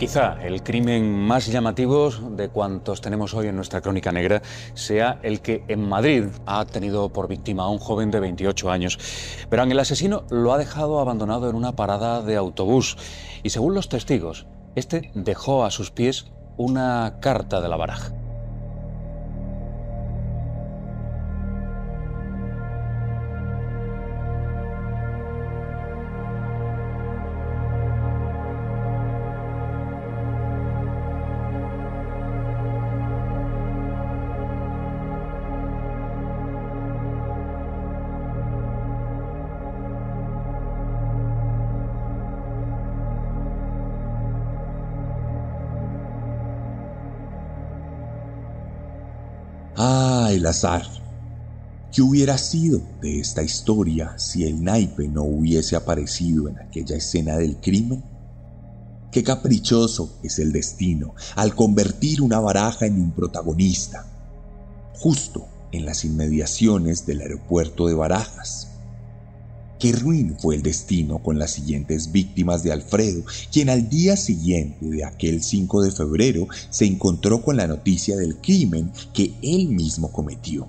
Quizá 0.07 0.37
el 0.41 0.63
crimen 0.63 1.13
más 1.13 1.47
llamativo 1.47 2.09
de 2.09 2.47
cuantos 2.47 3.01
tenemos 3.01 3.33
hoy 3.33 3.47
en 3.47 3.57
nuestra 3.57 3.81
crónica 3.81 4.13
negra 4.13 4.41
sea 4.73 5.19
el 5.21 5.41
que 5.41 5.65
en 5.67 5.85
Madrid 5.85 6.27
ha 6.45 6.63
tenido 6.63 7.11
por 7.11 7.27
víctima 7.27 7.63
a 7.63 7.67
un 7.67 7.77
joven 7.77 8.09
de 8.09 8.21
28 8.21 8.71
años. 8.71 8.97
Pero 9.49 9.63
el 9.63 9.77
asesino 9.77 10.23
lo 10.29 10.53
ha 10.53 10.57
dejado 10.57 11.01
abandonado 11.01 11.49
en 11.49 11.57
una 11.57 11.75
parada 11.75 12.21
de 12.21 12.37
autobús 12.37 12.95
y 13.43 13.49
según 13.49 13.73
los 13.73 13.89
testigos, 13.89 14.47
este 14.75 15.11
dejó 15.13 15.65
a 15.65 15.71
sus 15.71 15.91
pies 15.91 16.31
una 16.55 17.17
carta 17.19 17.59
de 17.59 17.67
la 17.67 17.75
baraja. 17.75 18.16
El 50.31 50.45
azar. 50.45 50.85
¿Qué 51.91 52.01
hubiera 52.01 52.37
sido 52.37 52.81
de 53.01 53.19
esta 53.19 53.43
historia 53.43 54.13
si 54.17 54.43
el 54.43 54.63
naipe 54.63 55.07
no 55.07 55.23
hubiese 55.23 55.75
aparecido 55.75 56.49
en 56.49 56.59
aquella 56.59 56.97
escena 56.97 57.37
del 57.37 57.57
crimen? 57.57 58.03
Qué 59.11 59.23
caprichoso 59.23 60.19
es 60.23 60.37
el 60.39 60.51
destino 60.51 61.15
al 61.35 61.55
convertir 61.55 62.21
una 62.21 62.39
baraja 62.39 62.85
en 62.85 63.01
un 63.01 63.11
protagonista, 63.11 64.05
justo 64.93 65.47
en 65.71 65.85
las 65.85 66.03
inmediaciones 66.03 67.05
del 67.05 67.21
aeropuerto 67.21 67.87
de 67.87 67.93
Barajas. 67.93 68.66
Qué 69.79 69.91
ruin 69.91 70.35
fue 70.39 70.55
el 70.55 70.63
destino 70.63 71.19
con 71.19 71.37
las 71.37 71.51
siguientes 71.51 72.11
víctimas 72.11 72.63
de 72.63 72.71
Alfredo, 72.71 73.23
quien 73.51 73.69
al 73.69 73.89
día 73.89 74.17
siguiente 74.17 74.83
de 74.87 75.05
aquel 75.05 75.43
5 75.43 75.83
de 75.83 75.91
febrero 75.91 76.47
se 76.71 76.85
encontró 76.85 77.43
con 77.43 77.57
la 77.57 77.67
noticia 77.67 78.17
del 78.17 78.37
crimen 78.37 78.91
que 79.13 79.35
él 79.43 79.67
mismo 79.67 80.11
cometió, 80.11 80.67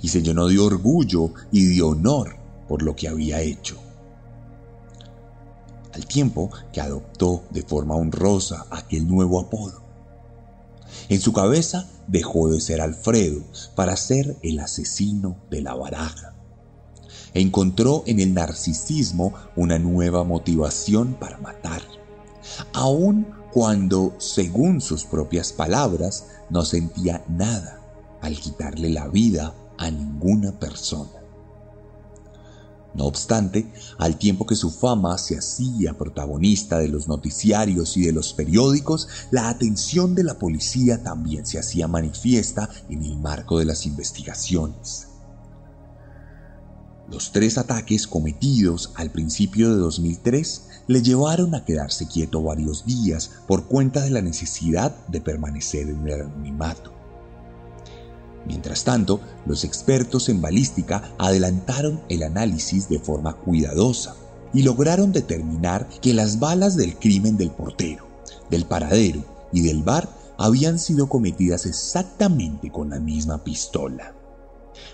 y 0.00 0.08
se 0.08 0.22
llenó 0.22 0.46
de 0.46 0.60
orgullo 0.60 1.32
y 1.50 1.74
de 1.74 1.82
honor 1.82 2.36
por 2.68 2.82
lo 2.82 2.94
que 2.94 3.08
había 3.08 3.40
hecho. 3.40 3.78
Al 5.92 6.06
tiempo 6.06 6.50
que 6.72 6.80
adoptó 6.80 7.42
de 7.50 7.62
forma 7.62 7.96
honrosa 7.96 8.66
aquel 8.70 9.08
nuevo 9.08 9.40
apodo. 9.40 9.82
En 11.08 11.20
su 11.20 11.32
cabeza 11.32 11.88
dejó 12.06 12.48
de 12.48 12.60
ser 12.60 12.80
Alfredo 12.80 13.42
para 13.74 13.96
ser 13.96 14.36
el 14.42 14.60
asesino 14.60 15.36
de 15.50 15.62
la 15.62 15.74
baraja 15.74 16.35
encontró 17.40 18.02
en 18.06 18.20
el 18.20 18.34
narcisismo 18.34 19.34
una 19.56 19.78
nueva 19.78 20.24
motivación 20.24 21.14
para 21.14 21.38
matar, 21.38 21.82
aun 22.72 23.26
cuando, 23.52 24.14
según 24.18 24.80
sus 24.80 25.04
propias 25.04 25.52
palabras, 25.52 26.26
no 26.50 26.64
sentía 26.64 27.24
nada 27.28 27.80
al 28.20 28.38
quitarle 28.38 28.90
la 28.90 29.08
vida 29.08 29.54
a 29.78 29.90
ninguna 29.90 30.58
persona. 30.58 31.10
No 32.94 33.04
obstante, 33.04 33.70
al 33.98 34.16
tiempo 34.16 34.46
que 34.46 34.56
su 34.56 34.70
fama 34.70 35.18
se 35.18 35.36
hacía 35.36 35.98
protagonista 35.98 36.78
de 36.78 36.88
los 36.88 37.08
noticiarios 37.08 37.96
y 37.98 38.06
de 38.06 38.12
los 38.12 38.32
periódicos, 38.32 39.08
la 39.30 39.50
atención 39.50 40.14
de 40.14 40.24
la 40.24 40.38
policía 40.38 41.02
también 41.02 41.44
se 41.44 41.58
hacía 41.58 41.88
manifiesta 41.88 42.70
en 42.88 43.04
el 43.04 43.18
marco 43.18 43.58
de 43.58 43.66
las 43.66 43.84
investigaciones. 43.84 45.08
Los 47.10 47.30
tres 47.30 47.56
ataques 47.56 48.08
cometidos 48.08 48.90
al 48.96 49.12
principio 49.12 49.70
de 49.70 49.76
2003 49.76 50.62
le 50.88 51.02
llevaron 51.02 51.54
a 51.54 51.64
quedarse 51.64 52.08
quieto 52.08 52.42
varios 52.42 52.84
días 52.84 53.30
por 53.46 53.66
cuenta 53.66 54.02
de 54.02 54.10
la 54.10 54.22
necesidad 54.22 55.06
de 55.06 55.20
permanecer 55.20 55.88
en 55.88 56.04
el 56.04 56.22
anonimato. 56.22 56.92
Mientras 58.44 58.82
tanto, 58.82 59.20
los 59.46 59.62
expertos 59.62 60.28
en 60.28 60.40
balística 60.40 61.12
adelantaron 61.16 62.00
el 62.08 62.24
análisis 62.24 62.88
de 62.88 62.98
forma 62.98 63.34
cuidadosa 63.34 64.16
y 64.52 64.62
lograron 64.62 65.12
determinar 65.12 65.88
que 66.00 66.12
las 66.12 66.40
balas 66.40 66.76
del 66.76 66.96
crimen 66.96 67.36
del 67.36 67.52
portero, 67.52 68.04
del 68.50 68.64
paradero 68.64 69.24
y 69.52 69.60
del 69.60 69.84
bar 69.84 70.08
habían 70.38 70.80
sido 70.80 71.08
cometidas 71.08 71.66
exactamente 71.66 72.72
con 72.72 72.90
la 72.90 72.98
misma 72.98 73.44
pistola. 73.44 74.15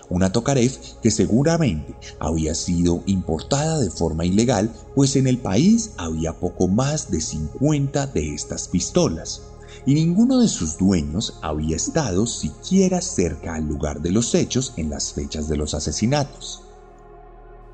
Una 0.09 0.31
Tokarev 0.31 0.71
que 1.01 1.11
seguramente 1.11 1.95
había 2.19 2.55
sido 2.55 3.03
importada 3.05 3.79
de 3.79 3.89
forma 3.89 4.25
ilegal, 4.25 4.71
pues 4.95 5.15
en 5.15 5.27
el 5.27 5.37
país 5.37 5.91
había 5.97 6.33
poco 6.39 6.67
más 6.67 7.09
de 7.09 7.21
50 7.21 8.07
de 8.07 8.33
estas 8.33 8.67
pistolas, 8.67 9.41
y 9.85 9.93
ninguno 9.93 10.39
de 10.39 10.47
sus 10.47 10.77
dueños 10.77 11.35
había 11.41 11.75
estado 11.75 12.27
siquiera 12.27 13.01
cerca 13.01 13.55
al 13.55 13.67
lugar 13.67 14.01
de 14.01 14.11
los 14.11 14.33
hechos 14.35 14.73
en 14.77 14.89
las 14.89 15.13
fechas 15.13 15.47
de 15.47 15.57
los 15.57 15.73
asesinatos. 15.73 16.61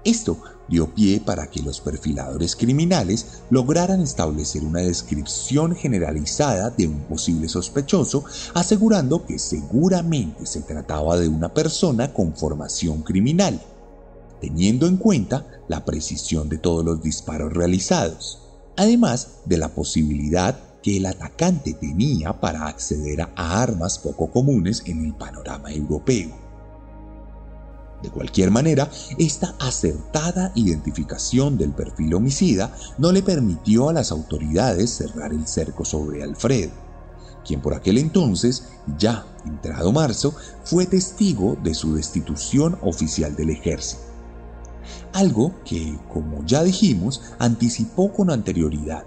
Esto 0.05 0.41
dio 0.69 0.93
pie 0.93 1.19
para 1.19 1.47
que 1.49 1.61
los 1.61 1.81
perfiladores 1.81 2.55
criminales 2.55 3.41
lograran 3.49 4.01
establecer 4.01 4.63
una 4.63 4.79
descripción 4.79 5.75
generalizada 5.75 6.69
de 6.69 6.87
un 6.87 7.01
posible 7.01 7.49
sospechoso, 7.49 8.23
asegurando 8.53 9.25
que 9.25 9.39
seguramente 9.39 10.45
se 10.45 10.61
trataba 10.61 11.17
de 11.17 11.27
una 11.27 11.53
persona 11.53 12.13
con 12.13 12.33
formación 12.33 13.01
criminal, 13.01 13.59
teniendo 14.39 14.87
en 14.87 14.97
cuenta 14.97 15.45
la 15.67 15.83
precisión 15.83 16.47
de 16.47 16.59
todos 16.59 16.85
los 16.85 17.01
disparos 17.01 17.51
realizados, 17.51 18.39
además 18.77 19.39
de 19.45 19.57
la 19.57 19.69
posibilidad 19.69 20.57
que 20.81 20.95
el 20.97 21.07
atacante 21.07 21.73
tenía 21.73 22.39
para 22.39 22.67
acceder 22.67 23.21
a 23.21 23.61
armas 23.61 23.99
poco 23.99 24.31
comunes 24.31 24.81
en 24.85 25.03
el 25.03 25.13
panorama 25.13 25.73
europeo. 25.73 26.48
De 28.01 28.09
cualquier 28.09 28.49
manera, 28.49 28.89
esta 29.17 29.55
acertada 29.59 30.53
identificación 30.55 31.57
del 31.57 31.71
perfil 31.71 32.13
homicida 32.13 32.73
no 32.97 33.11
le 33.11 33.21
permitió 33.21 33.89
a 33.89 33.93
las 33.93 34.11
autoridades 34.11 34.91
cerrar 34.91 35.33
el 35.33 35.45
cerco 35.47 35.83
sobre 35.83 36.23
Alfredo, 36.23 36.71
quien 37.45 37.61
por 37.61 37.73
aquel 37.73 37.97
entonces, 37.97 38.69
ya 38.97 39.25
entrado 39.45 39.91
marzo, 39.91 40.33
fue 40.63 40.85
testigo 40.85 41.57
de 41.61 41.73
su 41.73 41.95
destitución 41.95 42.77
oficial 42.81 43.35
del 43.35 43.49
ejército. 43.49 44.03
Algo 45.11 45.53
que, 45.65 45.99
como 46.11 46.45
ya 46.45 46.63
dijimos, 46.63 47.21
anticipó 47.37 48.13
con 48.13 48.31
anterioridad 48.31 49.05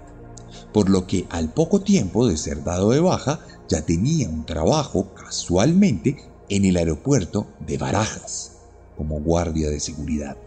por 0.71 0.89
lo 0.89 1.05
que 1.05 1.27
al 1.29 1.49
poco 1.49 1.81
tiempo 1.81 2.27
de 2.27 2.35
ser 2.35 2.63
dado 2.63 2.89
de 2.91 2.99
baja 2.99 3.39
ya 3.69 3.85
tenía 3.85 4.27
un 4.27 4.45
trabajo 4.45 5.13
casualmente 5.13 6.17
en 6.49 6.65
el 6.65 6.77
aeropuerto 6.77 7.47
de 7.59 7.77
Barajas 7.77 8.52
como 8.95 9.19
guardia 9.19 9.69
de 9.69 9.79
seguridad. 9.79 10.37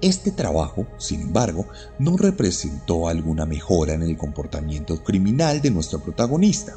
Este 0.00 0.30
trabajo, 0.30 0.86
sin 0.96 1.20
embargo, 1.20 1.66
no 1.98 2.16
representó 2.16 3.08
alguna 3.08 3.44
mejora 3.44 3.92
en 3.92 4.02
el 4.02 4.16
comportamiento 4.16 5.02
criminal 5.04 5.60
de 5.60 5.70
nuestro 5.70 5.98
protagonista, 6.00 6.74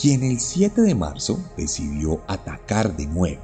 quien 0.00 0.22
el 0.22 0.40
7 0.40 0.80
de 0.80 0.94
marzo 0.94 1.38
decidió 1.58 2.22
atacar 2.26 2.96
de 2.96 3.06
nuevo, 3.06 3.42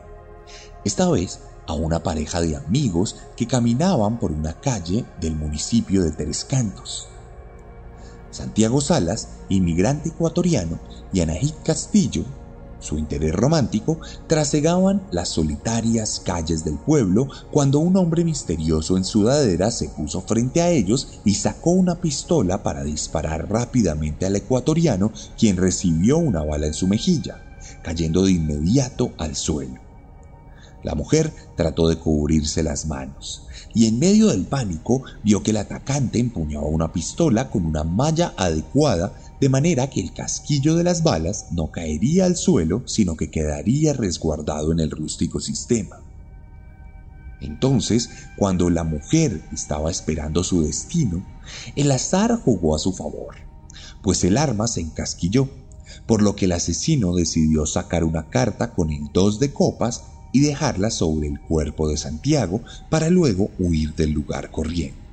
esta 0.84 1.10
vez 1.10 1.40
a 1.66 1.74
una 1.74 2.02
pareja 2.02 2.40
de 2.40 2.56
amigos 2.56 3.16
que 3.36 3.46
caminaban 3.46 4.18
por 4.18 4.32
una 4.32 4.58
calle 4.58 5.04
del 5.20 5.36
municipio 5.36 6.02
de 6.02 6.12
Tres 6.12 6.44
Cantos. 6.44 7.08
Santiago 8.30 8.80
Salas, 8.80 9.28
inmigrante 9.48 10.08
ecuatoriano, 10.08 10.78
y 11.12 11.20
Anahit 11.20 11.54
Castillo, 11.62 12.24
su 12.80 12.98
interés 12.98 13.34
romántico, 13.34 14.00
trasegaban 14.26 15.02
las 15.12 15.28
solitarias 15.28 16.20
calles 16.24 16.64
del 16.64 16.78
pueblo 16.78 17.28
cuando 17.50 17.78
un 17.78 17.96
hombre 17.96 18.24
misterioso 18.24 18.96
en 18.96 19.04
sudadera 19.04 19.70
se 19.70 19.88
puso 19.88 20.22
frente 20.22 20.62
a 20.62 20.70
ellos 20.70 21.20
y 21.24 21.34
sacó 21.34 21.70
una 21.70 22.00
pistola 22.00 22.62
para 22.62 22.82
disparar 22.82 23.48
rápidamente 23.48 24.26
al 24.26 24.36
ecuatoriano, 24.36 25.12
quien 25.38 25.56
recibió 25.56 26.18
una 26.18 26.42
bala 26.42 26.66
en 26.66 26.74
su 26.74 26.88
mejilla, 26.88 27.42
cayendo 27.82 28.24
de 28.24 28.32
inmediato 28.32 29.12
al 29.18 29.36
suelo. 29.36 29.80
La 30.82 30.94
mujer 30.94 31.32
trató 31.56 31.88
de 31.88 31.96
cubrirse 31.96 32.62
las 32.62 32.86
manos 32.86 33.46
y 33.74 33.86
en 33.86 33.98
medio 33.98 34.28
del 34.28 34.46
pánico 34.46 35.02
vio 35.22 35.42
que 35.42 35.50
el 35.50 35.58
atacante 35.58 36.18
empuñaba 36.18 36.66
una 36.66 36.92
pistola 36.92 37.50
con 37.50 37.66
una 37.66 37.84
malla 37.84 38.32
adecuada 38.36 39.12
de 39.40 39.48
manera 39.48 39.88
que 39.88 40.00
el 40.00 40.12
casquillo 40.12 40.74
de 40.74 40.84
las 40.84 41.02
balas 41.02 41.46
no 41.50 41.70
caería 41.70 42.26
al 42.26 42.36
suelo 42.36 42.82
sino 42.86 43.16
que 43.16 43.30
quedaría 43.30 43.92
resguardado 43.92 44.72
en 44.72 44.80
el 44.80 44.90
rústico 44.90 45.40
sistema. 45.40 45.96
Entonces, 47.40 48.10
cuando 48.36 48.68
la 48.68 48.84
mujer 48.84 49.40
estaba 49.52 49.90
esperando 49.90 50.44
su 50.44 50.62
destino, 50.62 51.24
el 51.74 51.90
azar 51.90 52.38
jugó 52.38 52.76
a 52.76 52.78
su 52.78 52.92
favor, 52.92 53.34
pues 54.02 54.22
el 54.24 54.36
arma 54.36 54.68
se 54.68 54.82
encasquilló, 54.82 55.48
por 56.06 56.22
lo 56.22 56.36
que 56.36 56.44
el 56.44 56.52
asesino 56.52 57.14
decidió 57.14 57.66
sacar 57.66 58.04
una 58.04 58.28
carta 58.28 58.74
con 58.74 58.90
el 58.90 59.08
dos 59.12 59.40
de 59.40 59.52
copas 59.52 60.04
y 60.32 60.40
dejarla 60.40 60.90
sobre 60.90 61.28
el 61.28 61.40
cuerpo 61.40 61.88
de 61.88 61.96
Santiago 61.96 62.62
para 62.90 63.08
luego 63.08 63.50
huir 63.58 63.94
del 63.94 64.10
lugar 64.10 64.50
corriendo. 64.50 65.09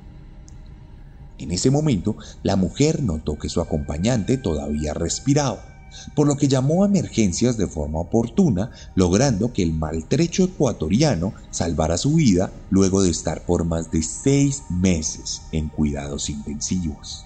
En 1.40 1.52
ese 1.52 1.70
momento, 1.70 2.18
la 2.44 2.56
mujer 2.56 3.04
notó 3.04 3.38
que 3.38 3.50
su 3.50 3.62
acompañante 3.62 4.38
todavía 4.38 4.94
respiraba, 4.94 5.78
por 6.16 6.28
lo 6.28 6.36
que 6.36 6.48
llamó 6.48 6.84
a 6.84 6.88
emergencias 6.88 7.58
de 7.58 7.68
forma 7.68 8.00
oportuna, 8.00 8.72
logrando 8.96 9.54
que 9.54 9.64
el 9.64 9.74
maltrecho 9.74 10.46
ecuatoriano 10.46 11.34
salvara 11.52 11.98
su 11.98 12.16
vida 12.16 12.52
luego 12.70 13.04
de 13.04 13.12
estar 13.12 13.46
por 13.46 13.66
más 13.66 13.92
de 13.92 14.02
seis 14.04 14.64
meses 14.70 15.42
en 15.52 15.70
cuidados 15.70 16.30
intensivos. 16.30 17.24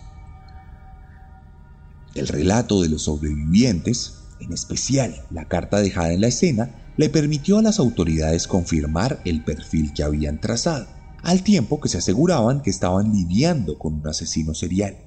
El 2.13 2.27
relato 2.27 2.81
de 2.81 2.89
los 2.89 3.03
sobrevivientes, 3.03 4.15
en 4.41 4.51
especial 4.51 5.15
la 5.29 5.45
carta 5.45 5.79
dejada 5.79 6.11
en 6.11 6.21
la 6.21 6.27
escena, 6.27 6.75
le 6.97 7.09
permitió 7.09 7.57
a 7.57 7.61
las 7.61 7.79
autoridades 7.79 8.47
confirmar 8.47 9.21
el 9.23 9.43
perfil 9.43 9.93
que 9.93 10.03
habían 10.03 10.41
trazado, 10.41 10.87
al 11.23 11.43
tiempo 11.43 11.79
que 11.79 11.89
se 11.89 11.97
aseguraban 11.97 12.61
que 12.61 12.69
estaban 12.69 13.13
lidiando 13.13 13.77
con 13.77 13.95
un 13.95 14.07
asesino 14.07 14.53
serial. 14.53 14.97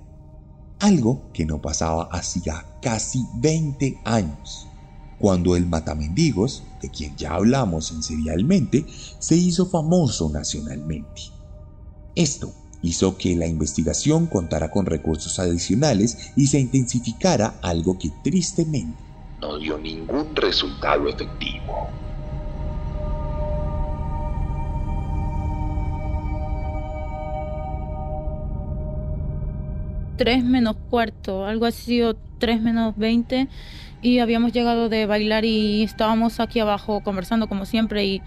Algo 0.81 1.31
que 1.33 1.47
no 1.47 1.61
pasaba 1.61 2.09
hacía 2.13 2.65
casi 2.83 3.25
20 3.37 4.01
años, 4.05 4.69
cuando 5.19 5.57
el 5.57 5.67
Matamendigos, 5.67 6.65
de 6.83 6.91
quien 6.91 7.17
ya 7.17 7.35
hablamos 7.35 7.91
en 7.93 8.03
Serialmente, 8.03 8.85
se 9.19 9.37
hizo 9.37 9.67
famoso 9.67 10.31
nacionalmente. 10.31 11.23
Esto 12.15 12.53
hizo 12.83 13.17
que 13.17 13.35
la 13.35 13.47
investigación 13.47 14.27
contara 14.27 14.71
con 14.71 14.87
recursos 14.87 15.39
adicionales 15.39 16.33
y 16.37 16.49
se 16.49 16.61
intensificara 16.61 17.59
algo 17.63 17.99
que 17.99 18.11
tristemente 18.23 19.05
no 19.45 19.59
dio 19.59 19.77
ningún 19.77 20.35
resultado 20.35 21.07
efectivo. 21.07 21.91
Tres 30.17 30.45
menos 30.45 30.77
cuarto, 30.91 31.45
algo 31.45 31.67
así, 31.67 32.03
o 32.03 32.15
tres 32.39 32.61
menos 32.61 32.97
veinte, 32.97 33.49
y 34.03 34.19
habíamos 34.19 34.53
llegado 34.53 34.89
de 34.89 35.07
bailar 35.07 35.45
y 35.45 35.83
estábamos 35.83 36.39
aquí 36.39 36.61
abajo 36.61 37.01
conversando 37.01 37.49
como 37.49 37.65
siempre 37.65 38.05
y, 38.05 38.23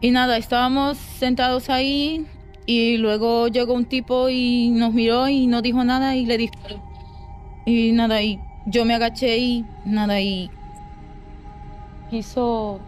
y 0.00 0.10
nada, 0.10 0.36
estábamos 0.36 0.96
sentados 0.96 1.68
ahí 1.70 2.26
y 2.66 2.96
luego 2.96 3.48
llegó 3.48 3.74
un 3.74 3.84
tipo 3.84 4.28
y 4.28 4.70
nos 4.70 4.94
miró 4.94 5.28
y 5.28 5.46
no 5.46 5.60
dijo 5.60 5.84
nada 5.84 6.16
y 6.16 6.24
le 6.24 6.38
disparó. 6.38 6.82
Y 7.66 7.92
nada, 7.92 8.22
y 8.22 8.40
yo 8.66 8.84
me 8.84 8.94
agaché 8.94 9.38
y 9.38 9.64
nada, 9.84 10.20
y 10.20 10.50
quiso, 12.10 12.80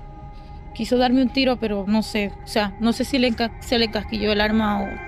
quiso 0.75 0.99
darme 0.99 1.23
un 1.23 1.31
tiro, 1.31 1.57
pero 1.59 1.85
no 1.87 2.03
sé, 2.03 2.33
o 2.45 2.47
sea, 2.47 2.77
no 2.81 2.93
sé 2.93 3.05
si 3.05 3.19
le 3.19 3.35
se 3.61 3.79
le 3.79 3.91
casquilló 3.91 4.33
el 4.33 4.41
arma 4.41 4.83
o 4.83 5.08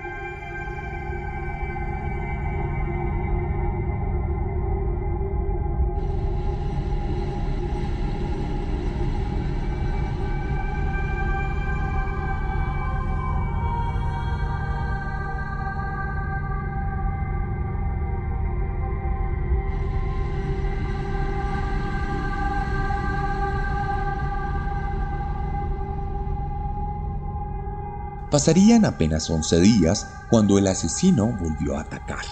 Pasarían 28.31 28.85
apenas 28.85 29.29
11 29.29 29.59
días 29.59 30.07
cuando 30.29 30.57
el 30.57 30.65
asesino 30.67 31.27
volvió 31.37 31.75
a 31.75 31.81
atacar. 31.81 32.23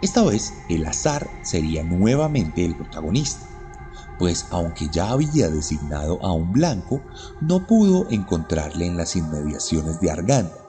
Esta 0.00 0.22
vez 0.22 0.52
el 0.68 0.86
azar 0.86 1.28
sería 1.42 1.82
nuevamente 1.82 2.64
el 2.64 2.76
protagonista, 2.76 3.44
pues 4.20 4.46
aunque 4.50 4.88
ya 4.90 5.10
había 5.10 5.50
designado 5.50 6.24
a 6.24 6.32
un 6.32 6.52
blanco, 6.52 7.02
no 7.40 7.66
pudo 7.66 8.08
encontrarle 8.10 8.86
en 8.86 8.96
las 8.96 9.16
inmediaciones 9.16 9.98
de 9.98 10.12
Arganda, 10.12 10.64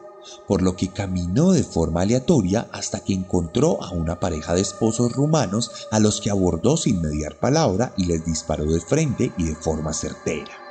por 0.47 0.63
lo 0.63 0.75
que 0.75 0.91
caminó 0.91 1.51
de 1.51 1.63
forma 1.63 2.01
aleatoria 2.01 2.67
hasta 2.73 3.01
que 3.01 3.13
encontró 3.13 3.83
a 3.83 3.91
una 3.91 4.19
pareja 4.19 4.55
de 4.55 4.61
esposos 4.61 5.11
rumanos 5.11 5.69
a 5.91 5.99
los 5.99 6.19
que 6.19 6.31
abordó 6.31 6.77
sin 6.77 6.99
mediar 6.99 7.37
palabra 7.39 7.93
y 7.95 8.05
les 8.05 8.25
disparó 8.25 8.65
de 8.65 8.81
frente 8.81 9.31
y 9.37 9.43
de 9.43 9.55
forma 9.55 9.93
certera. 9.93 10.64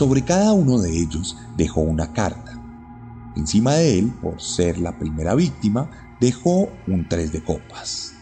Sobre 0.00 0.24
cada 0.24 0.54
uno 0.54 0.78
de 0.78 0.98
ellos 0.98 1.36
dejó 1.58 1.82
una 1.82 2.14
carta. 2.14 2.58
Encima 3.36 3.74
de 3.74 3.98
él, 3.98 4.10
por 4.22 4.40
ser 4.40 4.78
la 4.78 4.98
primera 4.98 5.34
víctima, 5.34 5.90
dejó 6.22 6.70
un 6.86 7.06
tres 7.06 7.32
de 7.32 7.44
copas. 7.44 8.12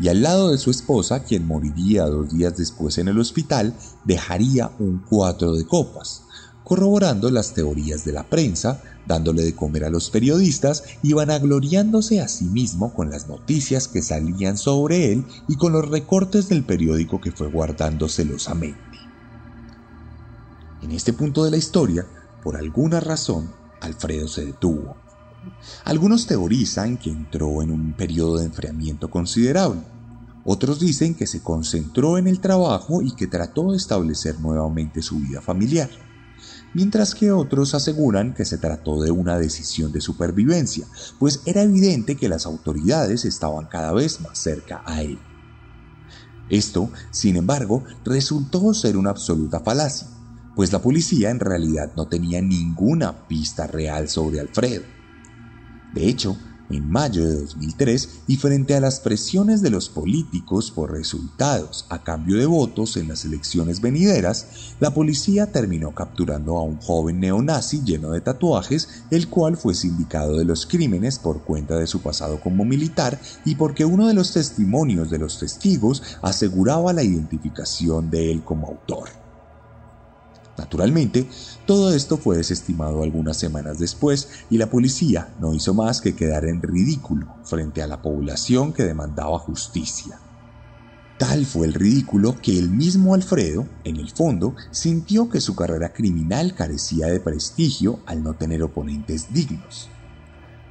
Y 0.00 0.08
al 0.08 0.22
lado 0.22 0.50
de 0.50 0.58
su 0.58 0.72
esposa, 0.72 1.22
quien 1.22 1.46
moriría 1.46 2.06
dos 2.06 2.34
días 2.34 2.56
después 2.56 2.98
en 2.98 3.06
el 3.06 3.20
hospital, 3.20 3.76
dejaría 4.04 4.72
un 4.80 5.04
cuatro 5.08 5.52
de 5.52 5.64
copas, 5.64 6.24
corroborando 6.64 7.30
las 7.30 7.54
teorías 7.54 8.04
de 8.04 8.14
la 8.14 8.24
prensa, 8.28 8.82
dándole 9.06 9.44
de 9.44 9.54
comer 9.54 9.84
a 9.84 9.90
los 9.90 10.10
periodistas 10.10 10.82
y 11.04 11.12
vanagloriándose 11.12 12.20
a 12.20 12.26
sí 12.26 12.46
mismo 12.46 12.92
con 12.94 13.10
las 13.10 13.28
noticias 13.28 13.86
que 13.86 14.02
salían 14.02 14.58
sobre 14.58 15.12
él 15.12 15.24
y 15.46 15.54
con 15.54 15.72
los 15.72 15.88
recortes 15.88 16.48
del 16.48 16.64
periódico 16.64 17.20
que 17.20 17.30
fue 17.30 17.48
guardando 17.48 18.08
celosamente. 18.08 18.87
En 20.88 20.94
este 20.94 21.12
punto 21.12 21.44
de 21.44 21.50
la 21.50 21.58
historia, 21.58 22.06
por 22.42 22.56
alguna 22.56 22.98
razón, 22.98 23.52
Alfredo 23.82 24.26
se 24.26 24.46
detuvo. 24.46 24.96
Algunos 25.84 26.26
teorizan 26.26 26.96
que 26.96 27.10
entró 27.10 27.60
en 27.60 27.70
un 27.70 27.92
periodo 27.92 28.38
de 28.38 28.46
enfriamiento 28.46 29.10
considerable. 29.10 29.82
Otros 30.46 30.80
dicen 30.80 31.14
que 31.14 31.26
se 31.26 31.42
concentró 31.42 32.16
en 32.16 32.26
el 32.26 32.40
trabajo 32.40 33.02
y 33.02 33.10
que 33.10 33.26
trató 33.26 33.72
de 33.72 33.76
establecer 33.76 34.40
nuevamente 34.40 35.02
su 35.02 35.18
vida 35.18 35.42
familiar. 35.42 35.90
Mientras 36.72 37.14
que 37.14 37.32
otros 37.32 37.74
aseguran 37.74 38.32
que 38.32 38.46
se 38.46 38.56
trató 38.56 39.02
de 39.02 39.10
una 39.10 39.38
decisión 39.38 39.92
de 39.92 40.00
supervivencia, 40.00 40.86
pues 41.18 41.42
era 41.44 41.60
evidente 41.60 42.16
que 42.16 42.30
las 42.30 42.46
autoridades 42.46 43.26
estaban 43.26 43.66
cada 43.66 43.92
vez 43.92 44.22
más 44.22 44.38
cerca 44.38 44.82
a 44.86 45.02
él. 45.02 45.18
Esto, 46.48 46.90
sin 47.10 47.36
embargo, 47.36 47.84
resultó 48.06 48.72
ser 48.72 48.96
una 48.96 49.10
absoluta 49.10 49.60
falacia 49.60 50.08
pues 50.58 50.72
la 50.72 50.82
policía 50.82 51.30
en 51.30 51.38
realidad 51.38 51.92
no 51.96 52.08
tenía 52.08 52.42
ninguna 52.42 53.28
pista 53.28 53.68
real 53.68 54.08
sobre 54.08 54.40
Alfredo. 54.40 54.82
De 55.94 56.08
hecho, 56.08 56.36
en 56.68 56.90
mayo 56.90 57.24
de 57.24 57.36
2003 57.42 58.22
y 58.26 58.38
frente 58.38 58.74
a 58.74 58.80
las 58.80 58.98
presiones 58.98 59.62
de 59.62 59.70
los 59.70 59.88
políticos 59.88 60.72
por 60.72 60.90
resultados 60.90 61.86
a 61.90 62.02
cambio 62.02 62.38
de 62.38 62.46
votos 62.46 62.96
en 62.96 63.06
las 63.06 63.24
elecciones 63.24 63.80
venideras, 63.80 64.74
la 64.80 64.92
policía 64.92 65.52
terminó 65.52 65.94
capturando 65.94 66.58
a 66.58 66.64
un 66.64 66.78
joven 66.78 67.20
neonazi 67.20 67.84
lleno 67.84 68.10
de 68.10 68.20
tatuajes, 68.20 69.04
el 69.12 69.28
cual 69.28 69.56
fue 69.56 69.74
sindicado 69.74 70.38
de 70.38 70.44
los 70.44 70.66
crímenes 70.66 71.20
por 71.20 71.44
cuenta 71.44 71.76
de 71.76 71.86
su 71.86 72.02
pasado 72.02 72.40
como 72.40 72.64
militar 72.64 73.20
y 73.44 73.54
porque 73.54 73.84
uno 73.84 74.08
de 74.08 74.14
los 74.14 74.32
testimonios 74.32 75.08
de 75.08 75.18
los 75.18 75.38
testigos 75.38 76.02
aseguraba 76.20 76.92
la 76.92 77.04
identificación 77.04 78.10
de 78.10 78.32
él 78.32 78.42
como 78.42 78.66
autor. 78.66 79.27
Naturalmente, 80.58 81.28
todo 81.66 81.94
esto 81.94 82.16
fue 82.16 82.36
desestimado 82.36 83.04
algunas 83.04 83.36
semanas 83.36 83.78
después 83.78 84.28
y 84.50 84.58
la 84.58 84.68
policía 84.68 85.32
no 85.40 85.54
hizo 85.54 85.72
más 85.72 86.00
que 86.00 86.16
quedar 86.16 86.44
en 86.46 86.60
ridículo 86.60 87.36
frente 87.44 87.80
a 87.80 87.86
la 87.86 88.02
población 88.02 88.72
que 88.72 88.82
demandaba 88.82 89.38
justicia. 89.38 90.18
Tal 91.16 91.46
fue 91.46 91.66
el 91.66 91.74
ridículo 91.74 92.36
que 92.40 92.58
el 92.58 92.70
mismo 92.70 93.14
Alfredo, 93.14 93.66
en 93.84 93.96
el 93.96 94.10
fondo, 94.10 94.54
sintió 94.70 95.28
que 95.28 95.40
su 95.40 95.54
carrera 95.56 95.92
criminal 95.92 96.54
carecía 96.54 97.06
de 97.06 97.20
prestigio 97.20 98.00
al 98.06 98.22
no 98.22 98.34
tener 98.34 98.62
oponentes 98.62 99.32
dignos. 99.32 99.88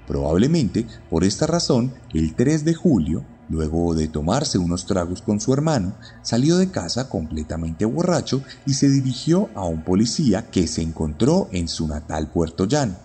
Probablemente 0.06 0.86
por 1.10 1.24
esta 1.26 1.48
razón, 1.48 1.94
el 2.14 2.34
3 2.34 2.64
de 2.64 2.74
julio, 2.74 3.26
Luego 3.50 3.94
de 3.94 4.10
tomarse 4.10 4.58
unos 4.58 4.86
tragos 4.86 5.22
con 5.22 5.40
su 5.40 5.54
hermano, 5.54 5.96
salió 6.22 6.58
de 6.58 6.70
casa 6.70 7.08
completamente 7.08 7.86
borracho 7.86 8.42
y 8.66 8.74
se 8.74 8.90
dirigió 8.90 9.50
a 9.56 9.64
un 9.66 9.84
policía 9.84 10.50
que 10.50 10.68
se 10.68 10.82
encontró 10.82 11.48
en 11.52 11.70
su 11.70 11.88
natal 11.88 12.30
Puerto 12.30 12.66
Llano. 12.66 12.98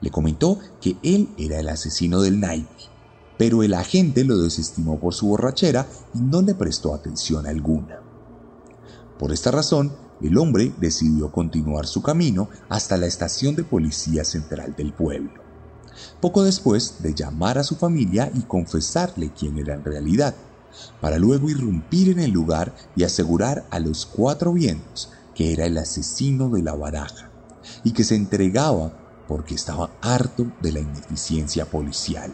Le 0.00 0.10
comentó 0.10 0.58
que 0.80 0.96
él 1.02 1.30
era 1.38 1.58
el 1.58 1.70
asesino 1.70 2.20
del 2.20 2.38
naipe, 2.38 2.68
pero 3.38 3.62
el 3.62 3.72
agente 3.72 4.24
lo 4.24 4.36
desestimó 4.36 5.00
por 5.00 5.14
su 5.14 5.28
borrachera 5.28 5.86
y 6.14 6.18
no 6.18 6.42
le 6.42 6.54
prestó 6.54 6.94
atención 6.94 7.46
alguna. 7.46 8.00
Por 9.18 9.32
esta 9.32 9.50
razón, 9.50 9.96
el 10.20 10.36
hombre 10.36 10.74
decidió 10.78 11.32
continuar 11.32 11.86
su 11.86 12.02
camino 12.02 12.50
hasta 12.68 12.98
la 12.98 13.06
estación 13.06 13.56
de 13.56 13.64
policía 13.64 14.24
central 14.24 14.74
del 14.76 14.92
pueblo 14.92 15.43
poco 16.20 16.42
después 16.42 17.02
de 17.02 17.14
llamar 17.14 17.58
a 17.58 17.64
su 17.64 17.76
familia 17.76 18.30
y 18.34 18.42
confesarle 18.42 19.32
quién 19.32 19.58
era 19.58 19.74
en 19.74 19.84
realidad, 19.84 20.34
para 21.00 21.18
luego 21.18 21.50
irrumpir 21.50 22.10
en 22.10 22.20
el 22.20 22.30
lugar 22.30 22.74
y 22.96 23.04
asegurar 23.04 23.66
a 23.70 23.78
los 23.78 24.06
cuatro 24.06 24.52
vientos 24.52 25.10
que 25.34 25.52
era 25.52 25.66
el 25.66 25.76
asesino 25.78 26.48
de 26.48 26.62
la 26.62 26.74
baraja 26.74 27.30
y 27.82 27.92
que 27.92 28.04
se 28.04 28.14
entregaba 28.14 28.92
porque 29.26 29.54
estaba 29.54 29.90
harto 30.00 30.46
de 30.60 30.72
la 30.72 30.80
ineficiencia 30.80 31.66
policial. 31.66 32.30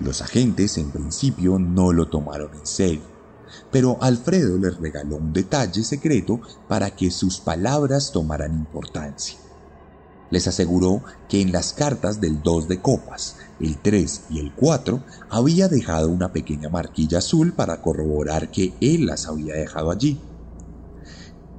Los 0.00 0.20
agentes 0.20 0.76
en 0.78 0.90
principio 0.90 1.58
no 1.58 1.92
lo 1.92 2.08
tomaron 2.08 2.54
en 2.54 2.66
serio, 2.66 3.02
pero 3.70 3.98
Alfredo 4.02 4.58
les 4.58 4.76
regaló 4.78 5.16
un 5.16 5.32
detalle 5.32 5.84
secreto 5.84 6.40
para 6.68 6.90
que 6.90 7.10
sus 7.10 7.40
palabras 7.40 8.12
tomaran 8.12 8.54
importancia. 8.54 9.38
Les 10.30 10.48
aseguró 10.48 11.02
que 11.28 11.40
en 11.40 11.52
las 11.52 11.72
cartas 11.72 12.20
del 12.20 12.42
2 12.42 12.68
de 12.68 12.80
copas, 12.80 13.36
el 13.60 13.78
3 13.78 14.22
y 14.30 14.40
el 14.40 14.54
4 14.54 15.02
había 15.30 15.68
dejado 15.68 16.08
una 16.08 16.32
pequeña 16.32 16.68
marquilla 16.68 17.18
azul 17.18 17.52
para 17.52 17.80
corroborar 17.80 18.50
que 18.50 18.74
él 18.80 19.06
las 19.06 19.26
había 19.26 19.54
dejado 19.54 19.90
allí. 19.90 20.20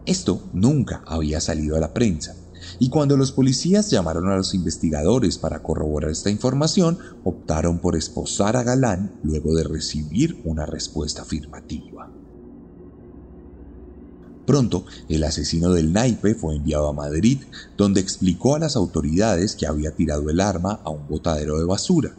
Esto 0.06 0.42
nunca 0.54 1.04
había 1.06 1.42
salido 1.42 1.76
a 1.76 1.80
la 1.80 1.94
prensa, 1.94 2.36
y 2.80 2.90
cuando 2.90 3.18
los 3.18 3.32
policías 3.32 3.90
llamaron 3.90 4.30
a 4.30 4.38
los 4.38 4.54
investigadores 4.54 5.38
para 5.38 5.64
corroborar 5.64 6.12
esta 6.12 6.30
información, 6.30 6.98
optaron 7.24 7.80
por 7.80 7.96
esposar 7.96 8.58
a 8.58 8.64
Galán 8.64 9.20
luego 9.24 9.56
de 9.56 9.64
recibir 9.64 10.42
una 10.46 10.66
respuesta 10.66 11.24
afirmativa. 11.24 12.12
Pronto, 14.48 14.86
el 15.10 15.26
asesino 15.26 15.74
del 15.74 15.92
naipe 15.92 16.34
fue 16.34 16.56
enviado 16.56 16.88
a 16.88 16.94
Madrid, 16.94 17.42
donde 17.76 18.00
explicó 18.00 18.56
a 18.56 18.60
las 18.60 18.78
autoridades 18.78 19.58
que 19.58 19.68
había 19.68 19.92
tirado 19.92 20.30
el 20.30 20.40
arma 20.40 20.80
a 20.86 20.90
un 20.90 21.06
botadero 21.06 21.60
de 21.60 21.66
basura, 21.66 22.14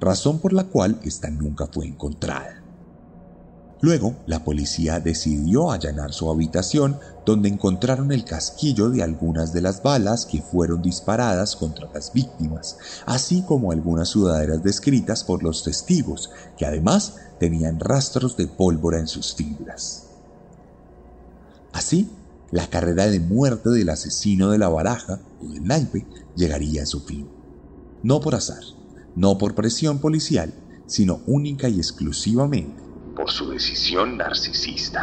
razón 0.00 0.38
por 0.38 0.54
la 0.54 0.64
cual 0.64 0.98
esta 1.04 1.28
nunca 1.28 1.66
fue 1.66 1.84
encontrada. 1.84 2.62
Luego, 3.82 4.16
la 4.26 4.42
policía 4.42 5.00
decidió 5.00 5.70
allanar 5.70 6.14
su 6.14 6.30
habitación, 6.30 6.98
donde 7.26 7.50
encontraron 7.50 8.10
el 8.10 8.24
casquillo 8.24 8.88
de 8.88 9.02
algunas 9.02 9.52
de 9.52 9.60
las 9.60 9.82
balas 9.82 10.24
que 10.24 10.40
fueron 10.40 10.80
disparadas 10.80 11.56
contra 11.56 11.90
las 11.92 12.10
víctimas, 12.10 12.78
así 13.04 13.42
como 13.42 13.70
algunas 13.70 14.08
sudaderas 14.08 14.62
descritas 14.62 15.24
por 15.24 15.42
los 15.42 15.62
testigos, 15.62 16.30
que 16.56 16.64
además 16.64 17.16
tenían 17.38 17.78
rastros 17.80 18.34
de 18.38 18.46
pólvora 18.46 18.98
en 18.98 19.08
sus 19.08 19.34
fibras. 19.34 20.05
Así, 21.76 22.08
la 22.52 22.70
carrera 22.70 23.06
de 23.06 23.20
muerte 23.20 23.68
del 23.68 23.90
asesino 23.90 24.50
de 24.50 24.56
la 24.56 24.70
baraja 24.70 25.20
o 25.38 25.46
del 25.46 25.62
naipe 25.62 26.08
llegaría 26.34 26.84
a 26.84 26.86
su 26.86 27.00
fin. 27.00 27.28
No 28.02 28.18
por 28.22 28.34
azar, 28.34 28.62
no 29.14 29.36
por 29.36 29.54
presión 29.54 30.00
policial, 30.00 30.54
sino 30.86 31.20
única 31.26 31.68
y 31.68 31.76
exclusivamente 31.76 32.82
por 33.14 33.30
su 33.30 33.50
decisión 33.50 34.16
narcisista. 34.16 35.00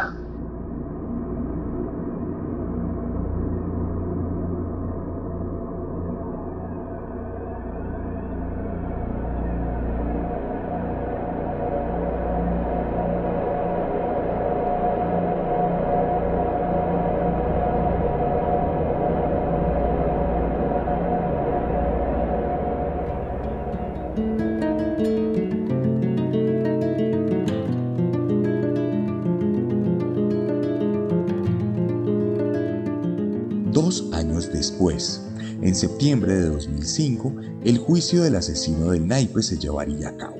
Dos 33.74 34.04
años 34.12 34.52
después, 34.52 35.20
en 35.60 35.74
septiembre 35.74 36.32
de 36.32 36.46
2005, 36.46 37.34
el 37.64 37.78
juicio 37.78 38.22
del 38.22 38.36
asesino 38.36 38.92
del 38.92 39.08
naipe 39.08 39.42
se 39.42 39.58
llevaría 39.58 40.10
a 40.10 40.16
cabo. 40.16 40.36